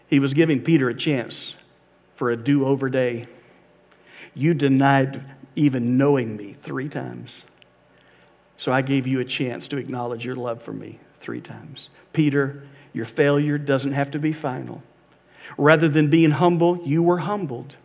He 0.08 0.20
was 0.20 0.34
giving 0.34 0.62
Peter 0.62 0.90
a 0.90 0.96
chance 0.96 1.56
for 2.16 2.32
a 2.32 2.38
do 2.38 2.66
over 2.66 2.90
day. 2.90 3.28
You 4.34 4.54
denied 4.56 5.24
even 5.60 5.98
knowing 5.98 6.38
me 6.38 6.56
three 6.64 6.88
times. 6.88 7.44
So 8.58 8.72
I 8.72 8.82
gave 8.82 9.06
you 9.06 9.20
a 9.20 9.26
chance 9.26 9.68
to 9.68 9.78
acknowledge 9.78 10.26
your 10.26 10.36
love 10.36 10.62
for 10.62 10.72
me 10.72 11.00
three 11.20 11.42
times. 11.42 11.90
Peter, 12.14 12.64
your 12.94 13.06
failure 13.06 13.58
doesn't 13.58 13.92
have 13.92 14.12
to 14.12 14.20
be 14.20 14.32
final. 14.32 14.82
Rather 15.58 15.90
than 15.90 16.10
being 16.10 16.32
humble, 16.32 16.82
you 16.86 17.04
were 17.04 17.18
humbled. 17.18 17.76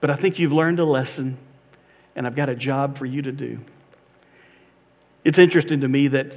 But 0.00 0.10
I 0.10 0.16
think 0.16 0.38
you've 0.38 0.52
learned 0.52 0.80
a 0.80 0.84
lesson, 0.84 1.38
and 2.16 2.26
I've 2.26 2.34
got 2.34 2.48
a 2.48 2.56
job 2.56 2.98
for 2.98 3.06
you 3.06 3.22
to 3.22 3.32
do. 3.32 3.60
It's 5.24 5.38
interesting 5.38 5.82
to 5.82 5.88
me 5.88 6.08
that 6.08 6.36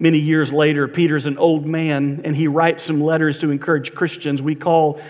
many 0.00 0.18
years 0.18 0.52
later, 0.52 0.88
Peter's 0.88 1.26
an 1.26 1.38
old 1.38 1.66
man, 1.66 2.20
and 2.24 2.34
he 2.34 2.48
writes 2.48 2.82
some 2.82 3.00
letters 3.00 3.38
to 3.38 3.50
encourage 3.50 3.94
Christians. 3.94 4.42
We 4.42 4.56
call 4.56 5.00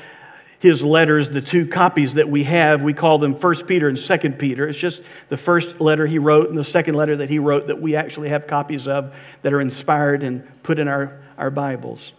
his 0.58 0.82
letters, 0.82 1.28
the 1.28 1.40
two 1.40 1.66
copies 1.66 2.14
that 2.14 2.28
we 2.28 2.44
have, 2.44 2.82
we 2.82 2.94
call 2.94 3.18
them 3.18 3.34
1 3.34 3.54
Peter 3.66 3.88
and 3.88 3.98
2 3.98 4.18
Peter. 4.32 4.66
It's 4.68 4.78
just 4.78 5.02
the 5.28 5.36
first 5.36 5.80
letter 5.80 6.06
he 6.06 6.18
wrote 6.18 6.48
and 6.48 6.56
the 6.56 6.64
second 6.64 6.94
letter 6.94 7.16
that 7.16 7.28
he 7.28 7.38
wrote 7.38 7.66
that 7.66 7.80
we 7.80 7.96
actually 7.96 8.30
have 8.30 8.46
copies 8.46 8.88
of 8.88 9.14
that 9.42 9.52
are 9.52 9.60
inspired 9.60 10.22
and 10.22 10.46
put 10.62 10.78
in 10.78 10.88
our, 10.88 11.20
our 11.36 11.50
Bibles. 11.50 12.12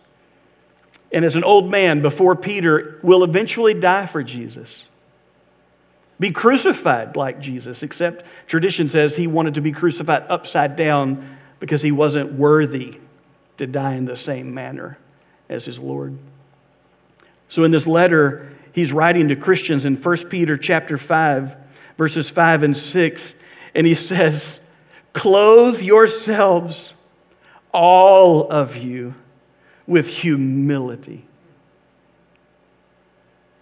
And 1.12 1.24
as 1.24 1.36
an 1.36 1.44
old 1.44 1.72
man 1.72 2.02
before 2.02 2.36
Peter 2.36 3.00
will 3.02 3.24
eventually 3.24 3.74
die 3.74 4.06
for 4.06 4.22
Jesus, 4.22 4.84
be 6.20 6.32
crucified 6.32 7.16
like 7.16 7.40
Jesus, 7.40 7.84
except 7.84 8.26
tradition 8.48 8.90
says 8.90 9.16
he 9.16 9.28
wanted 9.28 9.56
to 9.56 9.62
be 9.62 9.72
crucified 9.72 10.26
upside 10.30 10.76
down 10.76 11.38
because 11.60 11.82
he 11.82 11.92
wasn't 11.92 12.34
worthy 12.34 13.00
to 13.58 13.68
die 13.68 13.96
in 13.96 14.06
the 14.06 14.18
same 14.18 14.54
manner 14.54 14.98
as 15.50 15.66
his 15.66 15.80
Lord. 15.80 16.18
So 17.50 17.64
in 17.64 17.72
this 17.72 17.88
letter, 17.88 18.52
he's 18.74 18.92
writing 18.92 19.30
to 19.30 19.36
Christians 19.36 19.86
in 19.86 19.96
1 19.96 20.18
Peter 20.30 20.58
chapter 20.58 20.98
5, 20.98 21.56
verses 21.98 22.30
5 22.30 22.64
and 22.64 22.76
6, 22.76 23.34
and 23.74 23.86
he 23.88 23.96
says, 23.96 24.60
Clothe 25.14 25.82
yourselves, 25.82 26.94
all 27.72 28.50
of 28.50 28.76
you, 28.76 29.14
with 29.88 30.08
humility 30.08 31.26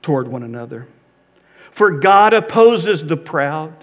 toward 0.02 0.28
one 0.28 0.44
another. 0.44 0.88
For 1.72 1.92
God 1.92 2.34
opposes 2.34 3.04
the 3.04 3.18
proud, 3.18 3.74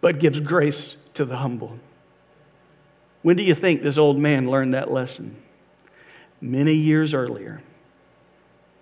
but 0.00 0.18
gives 0.18 0.40
grace 0.40 0.96
to 1.14 1.24
the 1.24 1.36
humble. 1.36 1.78
When 3.22 3.36
do 3.36 3.42
you 3.42 3.54
think 3.54 3.80
this 3.80 3.96
old 3.96 4.18
man 4.18 4.50
learned 4.50 4.74
that 4.74 4.90
lesson? 4.90 5.36
Many 6.40 6.74
years 6.74 7.14
earlier 7.14 7.62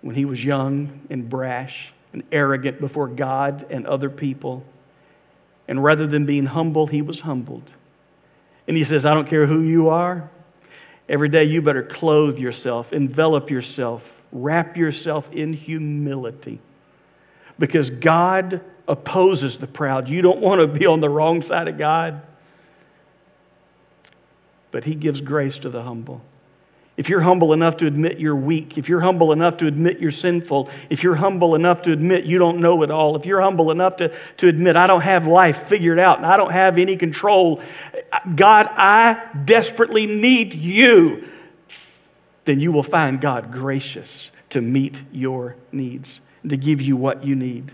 when 0.03 0.15
he 0.15 0.25
was 0.25 0.43
young 0.43 0.99
and 1.09 1.27
brash 1.27 1.93
and 2.11 2.23
arrogant 2.31 2.79
before 2.79 3.07
God 3.07 3.65
and 3.69 3.87
other 3.87 4.09
people. 4.09 4.63
And 5.67 5.81
rather 5.81 6.05
than 6.05 6.25
being 6.25 6.45
humble, 6.45 6.87
he 6.87 7.01
was 7.01 7.21
humbled. 7.21 7.73
And 8.67 8.75
he 8.75 8.83
says, 8.83 9.05
I 9.05 9.13
don't 9.13 9.27
care 9.27 9.47
who 9.47 9.61
you 9.61 9.89
are. 9.89 10.29
Every 11.07 11.29
day 11.29 11.45
you 11.45 11.61
better 11.61 11.83
clothe 11.83 12.37
yourself, 12.37 12.91
envelop 12.91 13.49
yourself, 13.49 14.21
wrap 14.33 14.75
yourself 14.75 15.31
in 15.31 15.53
humility. 15.53 16.59
Because 17.57 17.89
God 17.89 18.59
opposes 18.89 19.57
the 19.57 19.67
proud. 19.67 20.09
You 20.09 20.21
don't 20.21 20.39
want 20.39 20.59
to 20.59 20.67
be 20.67 20.85
on 20.85 20.99
the 20.99 21.09
wrong 21.09 21.41
side 21.41 21.69
of 21.69 21.77
God. 21.77 22.21
But 24.71 24.83
he 24.83 24.95
gives 24.95 25.21
grace 25.21 25.59
to 25.59 25.69
the 25.69 25.81
humble. 25.81 26.21
If 26.95 27.09
you're 27.09 27.21
humble 27.21 27.53
enough 27.53 27.77
to 27.77 27.87
admit 27.87 28.19
you're 28.19 28.35
weak, 28.35 28.77
if 28.77 28.87
you're 28.87 29.01
humble 29.01 29.31
enough 29.31 29.57
to 29.57 29.67
admit 29.67 29.99
you're 29.99 30.11
sinful, 30.11 30.69
if 30.91 31.01
you're 31.01 31.15
humble 31.15 31.55
enough 31.55 31.81
to 31.83 31.91
admit 31.91 32.25
you 32.25 32.37
don't 32.37 32.59
know 32.59 32.83
it 32.83 32.91
all, 32.91 33.15
if 33.15 33.25
you're 33.25 33.41
humble 33.41 33.71
enough 33.71 33.97
to, 33.97 34.13
to 34.37 34.47
admit 34.47 34.75
I 34.75 34.85
don't 34.85 35.01
have 35.01 35.25
life 35.25 35.67
figured 35.67 35.97
out 35.97 36.17
and 36.17 36.25
I 36.25 36.37
don't 36.37 36.51
have 36.51 36.77
any 36.77 36.95
control, 36.95 37.61
God, 38.35 38.69
I 38.71 39.19
desperately 39.43 40.05
need 40.05 40.53
you, 40.53 41.27
then 42.45 42.59
you 42.59 42.71
will 42.71 42.83
find 42.83 43.19
God 43.19 43.51
gracious 43.51 44.29
to 44.51 44.61
meet 44.61 45.01
your 45.11 45.55
needs 45.71 46.21
and 46.43 46.51
to 46.51 46.57
give 46.57 46.79
you 46.79 46.95
what 46.95 47.25
you 47.25 47.35
need. 47.35 47.71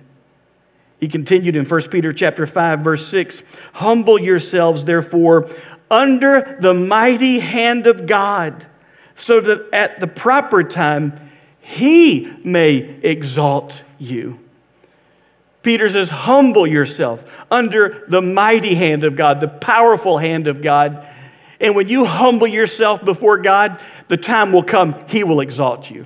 He 0.98 1.10
continued 1.10 1.58
in 1.58 1.66
1 1.66 1.82
Peter 1.90 2.14
chapter 2.14 2.48
5 2.48 2.80
verse 2.80 3.06
6, 3.08 3.44
"Humble 3.74 4.20
yourselves 4.20 4.86
therefore 4.86 5.50
under 5.92 6.58
the 6.62 6.74
mighty 6.74 7.40
hand 7.40 7.86
of 7.86 8.06
God." 8.06 8.66
So 9.20 9.42
that 9.42 9.68
at 9.74 10.00
the 10.00 10.08
proper 10.08 10.64
time 10.64 11.30
he 11.60 12.32
may 12.44 12.78
exalt 13.04 13.84
you. 14.00 14.40
Peter 15.62 15.90
says, 15.90 16.10
Humble 16.10 16.66
yourself 16.66 17.24
under 17.52 18.06
the 18.08 18.22
mighty 18.22 18.76
hand 18.76 19.04
of 19.04 19.16
God, 19.16 19.42
the 19.42 19.48
powerful 19.48 20.18
hand 20.18 20.48
of 20.48 20.62
God. 20.62 21.06
And 21.60 21.76
when 21.76 21.90
you 21.90 22.06
humble 22.06 22.48
yourself 22.48 23.04
before 23.04 23.38
God, 23.38 23.80
the 24.08 24.18
time 24.18 24.54
will 24.54 24.64
come, 24.64 24.96
He 25.08 25.24
will 25.24 25.42
exalt 25.42 25.92
you. 25.92 26.06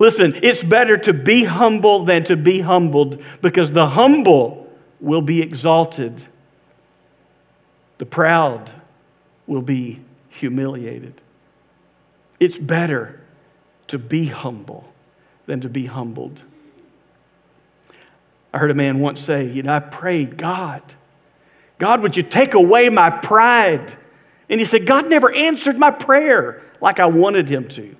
Listen, 0.00 0.34
it's 0.42 0.62
better 0.62 0.96
to 0.98 1.12
be 1.12 1.44
humble 1.44 2.04
than 2.04 2.24
to 2.24 2.36
be 2.36 2.60
humbled 2.60 3.22
because 3.40 3.70
the 3.70 3.86
humble 3.86 4.68
will 5.00 5.22
be 5.22 5.40
exalted, 5.40 6.26
the 7.98 8.06
proud 8.06 8.72
will 9.46 9.62
be 9.62 10.00
humiliated. 10.28 11.20
It's 12.44 12.58
better 12.58 13.18
to 13.86 13.98
be 13.98 14.26
humble 14.26 14.92
than 15.46 15.62
to 15.62 15.70
be 15.70 15.86
humbled. 15.86 16.42
I 18.52 18.58
heard 18.58 18.70
a 18.70 18.74
man 18.74 18.98
once 18.98 19.22
say, 19.22 19.48
You 19.48 19.62
know, 19.62 19.72
I 19.72 19.80
prayed, 19.80 20.36
God, 20.36 20.82
God, 21.78 22.02
would 22.02 22.18
you 22.18 22.22
take 22.22 22.52
away 22.52 22.90
my 22.90 23.08
pride? 23.08 23.96
And 24.50 24.60
he 24.60 24.66
said, 24.66 24.86
God 24.86 25.08
never 25.08 25.32
answered 25.32 25.78
my 25.78 25.90
prayer 25.90 26.60
like 26.82 27.00
I 27.00 27.06
wanted 27.06 27.48
him 27.48 27.66
to. 27.68 27.96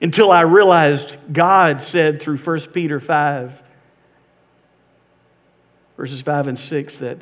Until 0.00 0.32
I 0.32 0.40
realized 0.40 1.18
God 1.30 1.82
said 1.82 2.22
through 2.22 2.38
1 2.38 2.60
Peter 2.72 3.00
5, 3.00 3.62
verses 5.98 6.22
5 6.22 6.46
and 6.46 6.58
6, 6.58 6.96
that 6.96 7.18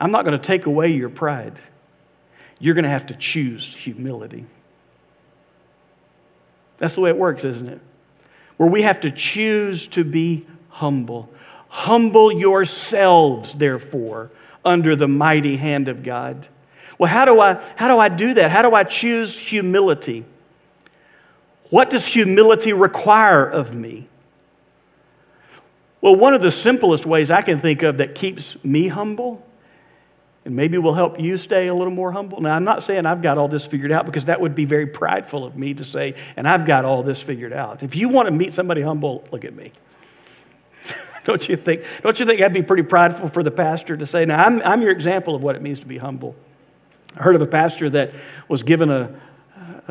I'm 0.00 0.10
not 0.10 0.24
going 0.24 0.38
to 0.38 0.42
take 0.42 0.64
away 0.64 0.88
your 0.88 1.10
pride 1.10 1.60
you're 2.58 2.74
going 2.74 2.84
to 2.84 2.90
have 2.90 3.06
to 3.06 3.14
choose 3.14 3.74
humility. 3.74 4.46
That's 6.78 6.94
the 6.94 7.00
way 7.00 7.10
it 7.10 7.16
works, 7.16 7.44
isn't 7.44 7.68
it? 7.68 7.80
Where 8.56 8.68
we 8.68 8.82
have 8.82 9.00
to 9.00 9.10
choose 9.10 9.86
to 9.88 10.04
be 10.04 10.46
humble. 10.68 11.28
Humble 11.68 12.32
yourselves, 12.32 13.54
therefore, 13.54 14.30
under 14.64 14.96
the 14.96 15.08
mighty 15.08 15.56
hand 15.56 15.88
of 15.88 16.02
God. 16.02 16.46
Well, 16.98 17.10
how 17.10 17.24
do 17.24 17.40
I, 17.40 17.62
how 17.76 17.88
do, 17.88 17.98
I 17.98 18.08
do 18.08 18.34
that? 18.34 18.50
How 18.50 18.62
do 18.62 18.74
I 18.74 18.84
choose 18.84 19.38
humility? 19.38 20.24
What 21.70 21.90
does 21.90 22.06
humility 22.06 22.72
require 22.72 23.48
of 23.48 23.74
me? 23.74 24.08
Well, 26.00 26.16
one 26.16 26.34
of 26.34 26.40
the 26.40 26.50
simplest 26.50 27.06
ways 27.06 27.30
I 27.30 27.42
can 27.42 27.60
think 27.60 27.82
of 27.82 27.98
that 27.98 28.14
keeps 28.14 28.62
me 28.64 28.88
humble 28.88 29.44
and 30.48 30.56
maybe 30.56 30.78
will 30.78 30.94
help 30.94 31.20
you 31.20 31.36
stay 31.36 31.66
a 31.66 31.74
little 31.74 31.92
more 31.92 32.10
humble. 32.10 32.40
Now, 32.40 32.54
I'm 32.54 32.64
not 32.64 32.82
saying 32.82 33.04
I've 33.04 33.20
got 33.20 33.36
all 33.36 33.48
this 33.48 33.66
figured 33.66 33.92
out 33.92 34.06
because 34.06 34.24
that 34.24 34.40
would 34.40 34.54
be 34.54 34.64
very 34.64 34.86
prideful 34.86 35.44
of 35.44 35.58
me 35.58 35.74
to 35.74 35.84
say, 35.84 36.14
and 36.36 36.48
I've 36.48 36.64
got 36.64 36.86
all 36.86 37.02
this 37.02 37.20
figured 37.20 37.52
out. 37.52 37.82
If 37.82 37.94
you 37.94 38.08
want 38.08 38.28
to 38.28 38.30
meet 38.30 38.54
somebody 38.54 38.80
humble, 38.80 39.28
look 39.30 39.44
at 39.44 39.54
me. 39.54 39.72
don't 41.24 41.46
you 41.46 41.56
think? 41.56 41.84
Don't 42.02 42.18
you 42.18 42.24
think 42.24 42.40
that'd 42.40 42.54
be 42.54 42.62
pretty 42.62 42.82
prideful 42.82 43.28
for 43.28 43.42
the 43.42 43.50
pastor 43.50 43.94
to 43.98 44.06
say, 44.06 44.24
now, 44.24 44.42
I'm, 44.42 44.62
I'm 44.62 44.80
your 44.80 44.90
example 44.90 45.34
of 45.34 45.42
what 45.42 45.54
it 45.54 45.60
means 45.60 45.80
to 45.80 45.86
be 45.86 45.98
humble. 45.98 46.34
I 47.14 47.24
heard 47.24 47.36
of 47.36 47.42
a 47.42 47.46
pastor 47.46 47.90
that 47.90 48.12
was 48.48 48.62
given 48.62 48.90
a, 48.90 49.20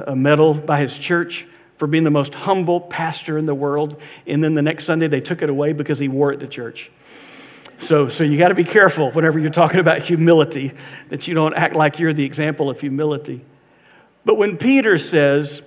a 0.07 0.15
medal 0.15 0.55
by 0.55 0.81
his 0.81 0.97
church 0.97 1.45
for 1.75 1.85
being 1.85 2.03
the 2.03 2.09
most 2.09 2.33
humble 2.33 2.81
pastor 2.81 3.37
in 3.37 3.45
the 3.45 3.53
world, 3.53 4.01
and 4.25 4.43
then 4.43 4.55
the 4.55 4.63
next 4.63 4.85
Sunday 4.85 5.07
they 5.07 5.21
took 5.21 5.43
it 5.43 5.51
away 5.51 5.73
because 5.73 5.99
he 5.99 6.07
wore 6.07 6.33
it 6.33 6.39
to 6.39 6.47
church. 6.47 6.89
So, 7.79 8.09
so 8.09 8.23
you 8.23 8.37
got 8.37 8.49
to 8.49 8.55
be 8.55 8.63
careful 8.63 9.11
whenever 9.11 9.39
you're 9.39 9.49
talking 9.49 9.79
about 9.79 9.99
humility 9.99 10.73
that 11.09 11.27
you 11.27 11.33
don't 11.33 11.53
act 11.53 11.75
like 11.75 11.99
you're 11.99 12.13
the 12.13 12.25
example 12.25 12.69
of 12.69 12.79
humility. 12.79 13.41
But 14.25 14.35
when 14.35 14.57
Peter 14.57 14.97
says, 14.97 15.61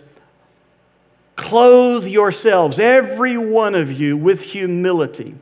clothe 1.37 2.07
yourselves, 2.07 2.79
every 2.79 3.39
one 3.39 3.75
of 3.75 3.93
you, 3.93 4.17
with 4.17 4.43
humility, 4.43 5.35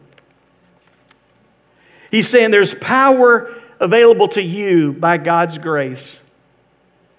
he's 2.11 2.29
saying 2.29 2.51
there's 2.51 2.75
power 2.75 3.55
available 3.81 4.29
to 4.29 4.43
you 4.43 4.93
by 4.93 5.17
God's 5.17 5.59
grace 5.59 6.21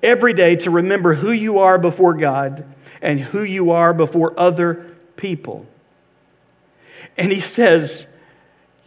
every 0.01 0.33
day 0.33 0.55
to 0.57 0.71
remember 0.71 1.13
who 1.13 1.31
you 1.31 1.59
are 1.59 1.77
before 1.77 2.13
God 2.13 2.65
and 3.01 3.19
who 3.19 3.43
you 3.43 3.71
are 3.71 3.93
before 3.93 4.37
other 4.39 4.95
people. 5.15 5.65
And 7.17 7.31
he 7.31 7.41
says, 7.41 8.05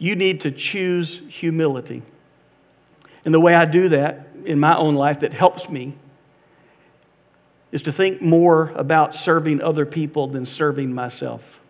you 0.03 0.17
need 0.17 0.41
to 0.41 0.51
choose 0.51 1.21
humility. 1.29 2.01
And 3.23 3.33
the 3.33 3.39
way 3.39 3.55
I 3.55 3.63
do 3.63 3.87
that 3.87 4.27
in 4.43 4.59
my 4.59 4.75
own 4.75 4.95
life 4.95 5.21
that 5.21 5.31
helps 5.31 5.69
me 5.69 5.95
is 7.71 7.83
to 7.83 7.93
think 7.93 8.21
more 8.21 8.73
about 8.75 9.15
serving 9.15 9.63
other 9.63 9.85
people 9.85 10.27
than 10.27 10.45
serving 10.45 10.93
myself. 10.93 11.61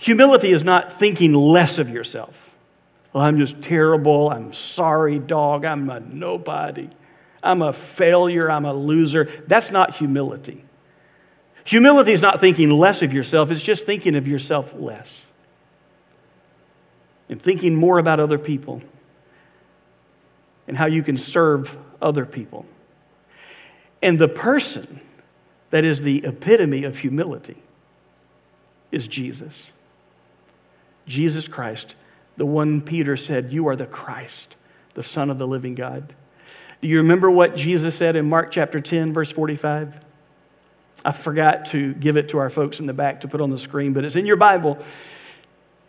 Humility 0.00 0.52
is 0.52 0.62
not 0.62 0.98
thinking 0.98 1.32
less 1.32 1.78
of 1.78 1.88
yourself. 1.88 2.50
Well, 3.14 3.24
I'm 3.24 3.38
just 3.38 3.62
terrible. 3.62 4.28
I'm 4.28 4.52
sorry, 4.52 5.18
dog. 5.18 5.64
I'm 5.64 5.88
a 5.88 6.00
nobody. 6.00 6.90
I'm 7.42 7.62
a 7.62 7.72
failure. 7.72 8.50
I'm 8.50 8.66
a 8.66 8.74
loser. 8.74 9.30
That's 9.46 9.70
not 9.70 9.96
humility. 9.96 10.62
Humility 11.64 12.12
is 12.12 12.20
not 12.20 12.38
thinking 12.38 12.68
less 12.68 13.00
of 13.00 13.14
yourself, 13.14 13.50
it's 13.50 13.62
just 13.62 13.86
thinking 13.86 14.14
of 14.14 14.28
yourself 14.28 14.74
less 14.74 15.24
and 17.32 17.42
thinking 17.42 17.74
more 17.74 17.98
about 17.98 18.20
other 18.20 18.38
people 18.38 18.80
and 20.68 20.76
how 20.76 20.86
you 20.86 21.02
can 21.02 21.16
serve 21.16 21.76
other 22.00 22.24
people. 22.24 22.64
And 24.00 24.18
the 24.18 24.28
person 24.28 25.00
that 25.70 25.84
is 25.84 26.02
the 26.02 26.24
epitome 26.24 26.84
of 26.84 26.98
humility, 26.98 27.56
is 28.92 29.08
Jesus. 29.08 29.70
Jesus 31.06 31.48
Christ, 31.48 31.96
the 32.36 32.46
one 32.46 32.82
Peter 32.82 33.16
said, 33.16 33.52
You 33.52 33.66
are 33.68 33.74
the 33.74 33.86
Christ, 33.86 34.54
the 34.94 35.02
Son 35.02 35.30
of 35.30 35.38
the 35.38 35.46
living 35.46 35.74
God. 35.74 36.14
Do 36.82 36.88
you 36.88 36.98
remember 36.98 37.30
what 37.30 37.56
Jesus 37.56 37.96
said 37.96 38.16
in 38.16 38.28
Mark 38.28 38.50
chapter 38.50 38.80
10, 38.80 39.14
verse 39.14 39.32
45? 39.32 39.98
I 41.04 41.12
forgot 41.12 41.66
to 41.66 41.94
give 41.94 42.16
it 42.16 42.28
to 42.28 42.38
our 42.38 42.50
folks 42.50 42.78
in 42.78 42.86
the 42.86 42.92
back 42.92 43.22
to 43.22 43.28
put 43.28 43.40
on 43.40 43.50
the 43.50 43.58
screen, 43.58 43.94
but 43.94 44.04
it's 44.04 44.14
in 44.14 44.26
your 44.26 44.36
Bible. 44.36 44.78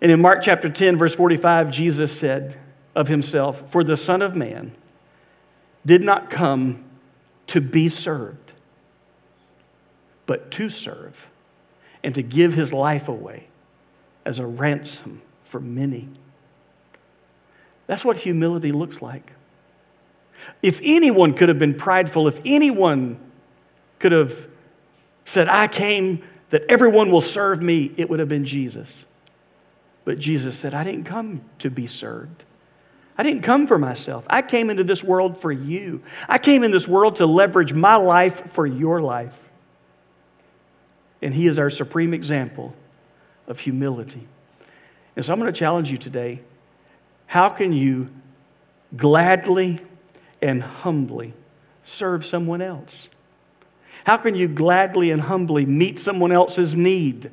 And 0.04 0.12
in 0.12 0.22
Mark 0.22 0.44
chapter 0.44 0.70
10, 0.70 0.98
verse 0.98 1.16
45, 1.16 1.72
Jesus 1.72 2.12
said 2.12 2.60
of 2.94 3.08
himself, 3.08 3.72
For 3.72 3.86
the 3.86 3.96
Son 3.96 4.22
of 4.22 4.36
Man 4.36 4.76
did 5.86 6.02
not 6.02 6.30
come 6.30 6.84
to 7.48 7.62
be 7.62 7.88
served, 7.88 8.52
but 10.26 10.52
to 10.52 10.70
serve, 10.70 11.30
and 12.04 12.13
to 12.16 12.22
give 12.22 12.54
his 12.54 12.74
life 12.74 13.08
away 13.08 13.48
as 14.26 14.39
a 14.39 14.46
ransom 14.46 15.22
for 15.46 15.62
many. 15.62 16.10
That's 17.88 18.04
what 18.04 18.18
humility 18.18 18.74
looks 18.74 19.02
like. 19.02 19.32
If 20.62 20.82
anyone 20.84 21.34
could 21.34 21.48
have 21.48 21.60
been 21.60 21.76
prideful, 21.76 22.28
if 22.28 22.42
anyone 22.44 23.18
could 24.00 24.12
have 24.12 24.48
said, 25.24 25.48
I 25.48 25.70
came 25.70 26.24
that 26.50 26.63
everyone 26.68 27.10
will 27.10 27.22
serve 27.22 27.62
me, 27.62 27.94
it 27.96 28.10
would 28.10 28.20
have 28.20 28.28
been 28.28 28.46
Jesus. 28.46 29.06
But 30.06 30.20
Jesus 30.20 30.58
said, 30.58 30.74
I 30.74 30.84
didn't 30.84 31.06
come 31.06 31.42
to 31.60 31.70
be 31.70 31.88
served. 31.88 32.44
I 33.18 33.24
didn't 33.24 33.44
come 33.44 33.68
for 33.68 33.78
myself. 33.78 34.26
I 34.30 34.42
came 34.42 34.70
into 34.70 34.84
this 34.84 35.04
world 35.04 35.38
for 35.38 35.52
you. 35.52 36.02
I 36.28 36.39
came 36.39 36.63
in 36.63 36.72
this 36.72 36.88
world 36.88 37.18
to 37.18 37.26
leverage 37.26 37.74
my 37.74 37.96
life 37.96 38.52
for 38.54 38.66
your 38.66 39.02
life. 39.02 39.38
And 41.22 41.34
He 41.34 41.48
is 41.48 41.60
our 41.60 41.70
supreme 41.70 42.13
example 42.13 42.74
of 43.48 43.60
humility. 43.60 44.28
And 45.16 45.24
so 45.24 45.32
I'm 45.32 45.39
going 45.39 45.52
to 45.52 45.58
challenge 45.58 45.92
you 45.92 45.98
today 45.98 46.42
how 47.26 47.50
can 47.50 47.74
you 47.74 48.10
gladly 48.96 49.80
and 50.42 50.62
humbly 50.62 51.34
serve 51.84 52.26
someone 52.26 52.62
else? 52.62 53.08
How 54.06 54.18
can 54.18 54.36
you 54.36 54.48
gladly 54.48 55.12
and 55.12 55.22
humbly 55.22 55.66
meet 55.66 56.00
someone 56.00 56.32
else's 56.32 56.76
need? 56.76 57.32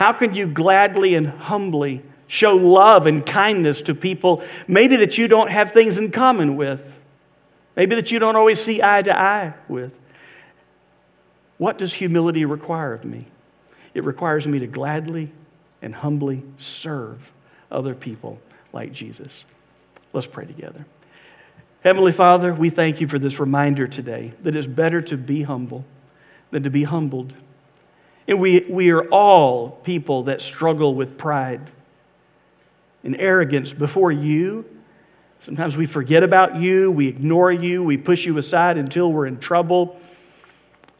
How 0.00 0.14
can 0.14 0.34
you 0.34 0.46
gladly 0.46 1.14
and 1.14 1.28
humbly 1.28 2.02
show 2.26 2.56
love 2.56 3.06
and 3.06 3.24
kindness 3.24 3.82
to 3.82 3.94
people 3.94 4.42
maybe 4.66 4.96
that 4.96 5.18
you 5.18 5.28
don't 5.28 5.50
have 5.50 5.72
things 5.72 5.98
in 5.98 6.10
common 6.10 6.56
with? 6.56 6.96
Maybe 7.76 7.96
that 7.96 8.10
you 8.10 8.18
don't 8.18 8.34
always 8.34 8.58
see 8.62 8.82
eye 8.82 9.02
to 9.02 9.14
eye 9.14 9.52
with? 9.68 9.92
What 11.58 11.76
does 11.76 11.92
humility 11.92 12.46
require 12.46 12.94
of 12.94 13.04
me? 13.04 13.26
It 13.92 14.04
requires 14.04 14.48
me 14.48 14.60
to 14.60 14.66
gladly 14.66 15.30
and 15.82 15.94
humbly 15.94 16.44
serve 16.56 17.30
other 17.70 17.94
people 17.94 18.40
like 18.72 18.94
Jesus. 18.94 19.44
Let's 20.14 20.26
pray 20.26 20.46
together. 20.46 20.86
Heavenly 21.84 22.12
Father, 22.12 22.54
we 22.54 22.70
thank 22.70 23.02
you 23.02 23.06
for 23.06 23.18
this 23.18 23.38
reminder 23.38 23.86
today 23.86 24.32
that 24.44 24.56
it's 24.56 24.66
better 24.66 25.02
to 25.02 25.18
be 25.18 25.42
humble 25.42 25.84
than 26.52 26.62
to 26.62 26.70
be 26.70 26.84
humbled. 26.84 27.34
And 28.30 28.38
we, 28.38 28.60
we 28.60 28.90
are 28.90 29.02
all 29.08 29.70
people 29.70 30.22
that 30.24 30.40
struggle 30.40 30.94
with 30.94 31.18
pride 31.18 31.72
and 33.02 33.16
arrogance 33.20 33.72
before 33.72 34.12
you. 34.12 34.64
Sometimes 35.40 35.76
we 35.76 35.84
forget 35.84 36.22
about 36.22 36.54
you, 36.54 36.92
we 36.92 37.08
ignore 37.08 37.50
you, 37.50 37.82
we 37.82 37.96
push 37.96 38.24
you 38.24 38.38
aside 38.38 38.78
until 38.78 39.12
we're 39.12 39.26
in 39.26 39.40
trouble. 39.40 39.98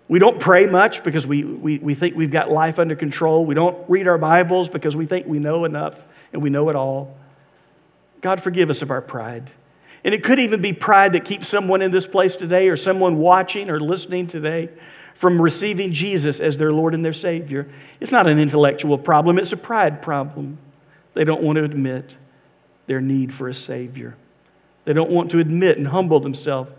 We 0.09 0.19
don't 0.19 0.40
pray 0.40 0.66
much 0.66 1.05
because 1.05 1.25
we, 1.25 1.45
we, 1.45 1.79
we 1.79 1.95
think 1.95 2.16
we've 2.16 2.33
got 2.33 2.51
life 2.51 2.81
under 2.81 2.97
control. 2.97 3.47
We 3.47 3.55
don't 3.55 3.79
read 3.88 4.09
our 4.09 4.19
Bibles 4.19 4.69
because 4.69 4.97
we 4.97 5.07
think 5.07 5.29
we 5.29 5.38
know 5.38 5.64
enough 5.64 6.05
and 6.33 6.43
we 6.43 6.51
know 6.51 6.69
it 6.69 6.75
all. 6.75 7.16
God, 8.23 8.43
forgive 8.43 8.71
us 8.71 8.83
of 8.83 8.90
our 8.90 9.03
pride. 9.03 9.53
And 10.03 10.12
it 10.12 10.25
could 10.25 10.40
even 10.40 10.61
be 10.61 10.73
pride 10.73 11.12
that 11.12 11.25
keeps 11.25 11.47
someone 11.47 11.81
in 11.81 11.93
this 11.93 12.09
place 12.09 12.35
today 12.35 12.69
or 12.71 12.77
someone 12.77 13.19
watching 13.19 13.71
or 13.71 13.79
listening 13.79 14.27
today 14.27 14.69
from 15.20 15.40
receiving 15.40 15.92
Jesus 15.92 16.40
as 16.40 16.56
their 16.56 16.72
Lord 16.72 16.94
and 16.94 17.04
their 17.04 17.12
Savior. 17.12 17.68
It's 18.00 18.11
not 18.11 18.26
an 18.26 18.38
intellectual 18.38 18.96
problem, 18.96 19.38
it's 19.38 19.52
a 19.52 19.56
pride 19.59 20.00
problem. 20.00 20.56
They 21.12 21.24
don't 21.24 21.42
want 21.42 21.59
to 21.59 21.64
admit 21.64 22.16
their 22.87 23.02
need 23.02 23.35
for 23.35 23.46
a 23.46 23.52
Savior. 23.52 24.16
They 24.87 24.94
don't 24.94 25.11
want 25.11 25.33
to 25.33 25.38
admit 25.38 25.76
and 25.76 25.87
humble 25.88 26.20
themselves 26.20 26.70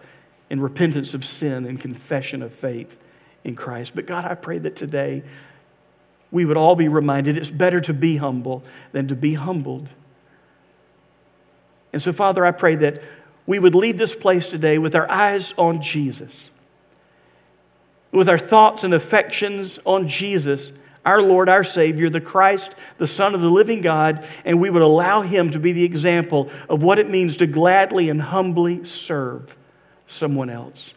in 0.50 0.60
repentance 0.60 1.14
of 1.14 1.24
sin 1.24 1.68
and 1.68 1.80
confession 1.80 2.42
of 2.42 2.52
faith 2.52 2.98
in 3.44 3.56
Christ. 3.56 3.94
But 3.94 4.08
God, 4.08 4.26
I 4.26 4.34
pray 4.34 4.58
that 4.58 4.76
today 4.76 5.22
we 6.32 6.44
would 6.44 6.58
all 6.58 6.76
be 6.76 6.88
reminded 6.88 7.38
it's 7.38 7.52
better 7.52 7.80
to 7.82 7.94
be 7.94 8.18
humble 8.18 8.64
than 8.92 9.08
to 9.10 9.16
be 9.16 9.36
humbled. 9.36 9.88
And 11.94 12.02
so, 12.02 12.12
Father, 12.12 12.44
I 12.44 12.52
pray 12.54 12.74
that 12.74 13.04
we 13.46 13.60
would 13.60 13.76
leave 13.76 14.00
this 14.00 14.16
place 14.16 14.48
today 14.48 14.80
with 14.80 14.96
our 14.96 15.10
eyes 15.12 15.54
on 15.60 15.84
Jesus, 15.84 16.50
with 18.12 18.30
our 18.30 18.38
thoughts 18.38 18.84
and 18.84 18.94
affections 18.94 19.80
on 19.86 20.08
Jesus, 20.08 20.72
our 21.06 21.22
Lord, 21.22 21.50
our 21.50 21.64
Savior, 21.64 22.10
the 22.10 22.22
Christ, 22.22 22.76
the 22.98 23.08
Son 23.08 23.34
of 23.34 23.42
the 23.42 23.50
living 23.50 23.82
God, 23.82 24.28
and 24.46 24.60
we 24.60 24.70
would 24.70 24.82
allow 24.82 25.22
Him 25.22 25.52
to 25.52 25.60
be 25.60 25.72
the 25.72 25.84
example 25.84 26.50
of 26.70 26.84
what 26.84 27.00
it 27.00 27.10
means 27.10 27.38
to 27.38 27.48
gladly 27.48 28.10
and 28.10 28.22
humbly 28.22 28.86
serve 28.86 29.56
someone 30.08 30.50
else. 30.50 30.94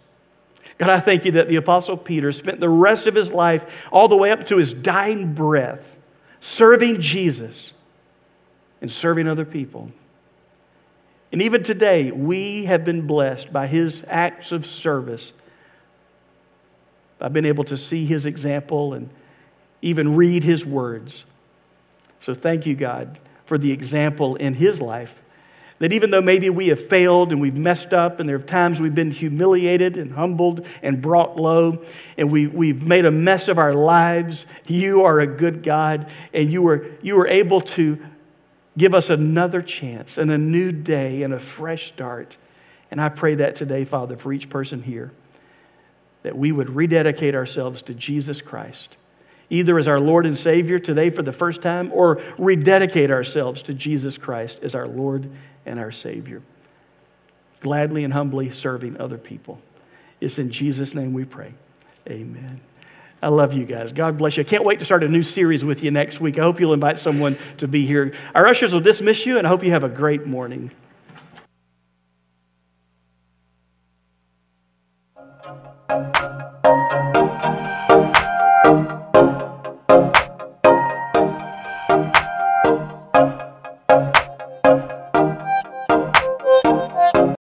God, 0.79 0.91
I 0.91 1.01
thank 1.01 1.25
you 1.25 1.33
that 1.33 1.49
the 1.49 1.57
Apostle 1.57 1.97
Peter 1.97 2.33
spent 2.33 2.59
the 2.59 2.69
rest 2.69 3.07
of 3.07 3.15
his 3.15 3.31
life, 3.31 3.87
all 3.93 4.09
the 4.09 4.17
way 4.17 4.31
up 4.31 4.47
to 4.49 4.57
his 4.57 4.73
dying 4.73 5.33
breath, 5.33 5.97
serving 6.41 7.01
Jesus 7.01 7.73
and 8.81 8.91
serving 8.91 9.29
other 9.29 9.45
people. 9.45 9.91
And 11.31 11.41
even 11.43 11.63
today, 11.63 12.11
we 12.11 12.65
have 12.65 12.85
been 12.85 13.07
blessed 13.07 13.53
by 13.53 13.67
his 13.67 14.05
acts 14.09 14.53
of 14.53 14.67
service. 14.67 15.33
I've 17.21 17.33
been 17.33 17.47
able 17.47 17.65
to 17.65 17.77
see 17.77 18.05
his 18.05 18.27
example 18.27 18.95
and 18.95 19.09
even 19.83 20.17
read 20.17 20.45
his 20.45 20.65
words. 20.65 21.25
So 22.21 22.35
thank 22.35 22.67
you, 22.67 22.75
God, 22.75 23.19
for 23.47 23.59
the 23.59 23.73
example 23.73 24.37
in 24.37 24.55
his 24.55 24.81
life. 24.81 25.21
That 25.81 25.93
even 25.93 26.11
though 26.11 26.23
maybe 26.23 26.51
we 26.51 26.69
have 26.69 26.87
failed 26.87 27.33
and 27.33 27.41
we've 27.41 27.57
messed 27.57 27.93
up, 27.93 28.21
and 28.21 28.29
there 28.29 28.37
are 28.37 28.41
times 28.41 28.81
we've 28.81 28.95
been 28.95 29.11
humiliated 29.11 29.97
and 29.97 30.13
humbled 30.13 30.67
and 30.83 31.03
brought 31.03 31.37
low, 31.37 31.83
and 32.17 32.31
we, 32.31 32.47
we've 32.47 32.83
made 32.83 33.05
a 33.05 33.11
mess 33.11 33.49
of 33.49 33.59
our 33.59 33.75
lives, 33.75 34.47
you 34.67 35.05
are 35.05 35.21
a 35.21 35.27
good 35.27 35.63
God, 35.63 36.11
and 36.33 36.51
you 36.53 36.63
were, 36.63 36.87
you 37.03 37.17
were 37.17 37.27
able 37.27 37.61
to 37.61 37.99
Give 38.77 38.95
us 38.95 39.11
another 39.11 39.63
chance 39.63 40.19
and 40.19 40.31
a 40.31 40.39
new 40.39 40.73
day 40.73 41.23
and 41.23 41.33
a 41.33 41.39
fresh 41.39 41.89
start. 41.89 42.37
And 42.91 43.01
I 43.01 43.09
pray 43.09 43.37
that 43.37 43.55
today, 43.55 43.85
Father, 43.85 44.17
for 44.17 44.33
each 44.33 44.51
person 44.51 44.83
here, 44.83 45.13
that 46.25 46.37
we 46.37 46.51
would 46.51 46.71
rededicate 46.71 47.37
ourselves 47.37 47.83
to 47.83 47.95
Jesus 47.95 48.41
Christ, 48.43 48.97
either 49.51 49.79
as 49.79 49.87
our 49.87 50.01
Lord 50.01 50.27
and 50.27 50.37
Savior 50.37 50.81
today 50.81 51.11
for 51.11 51.23
the 51.23 51.33
first 51.33 51.63
time, 51.63 51.93
or 51.93 52.21
rededicate 52.39 53.13
ourselves 53.13 53.63
to 53.65 53.75
Jesus 53.75 54.19
Christ 54.19 54.61
as 54.63 54.75
our 54.75 54.89
Lord 54.89 55.31
and 55.67 55.79
our 55.79 55.93
Savior, 55.93 56.43
gladly 57.61 58.05
and 58.05 58.13
humbly 58.13 58.51
serving 58.51 59.01
other 59.01 59.19
people. 59.19 59.61
It's 60.21 60.39
in 60.39 60.51
Jesus' 60.51 60.95
name 60.95 61.13
we 61.13 61.25
pray. 61.25 61.53
Amen. 62.09 62.61
I 63.23 63.29
love 63.29 63.53
you 63.53 63.65
guys. 63.65 63.93
God 63.93 64.19
bless 64.19 64.37
you. 64.37 64.43
I 64.43 64.45
can't 64.45 64.65
wait 64.65 64.79
to 64.79 64.85
start 64.85 65.05
a 65.05 65.09
new 65.09 65.23
series 65.23 65.65
with 65.65 65.83
you 65.83 65.91
next 65.91 66.21
week. 66.21 66.39
I 66.39 66.43
hope 66.43 66.59
you'll 66.59 66.75
invite 66.75 66.99
someone 66.99 67.39
to 67.59 67.69
be 67.69 67.87
here. 67.87 68.15
Our 68.35 68.47
ushers 68.47 68.73
will 68.73 68.81
dismiss 68.81 69.27
you, 69.27 69.39
and 69.39 69.47
I 69.47 69.51
hope 69.51 69.63
you 69.63 69.71
have 69.73 69.85
a 69.85 69.89
great 69.89 70.27
morning. 70.27 70.71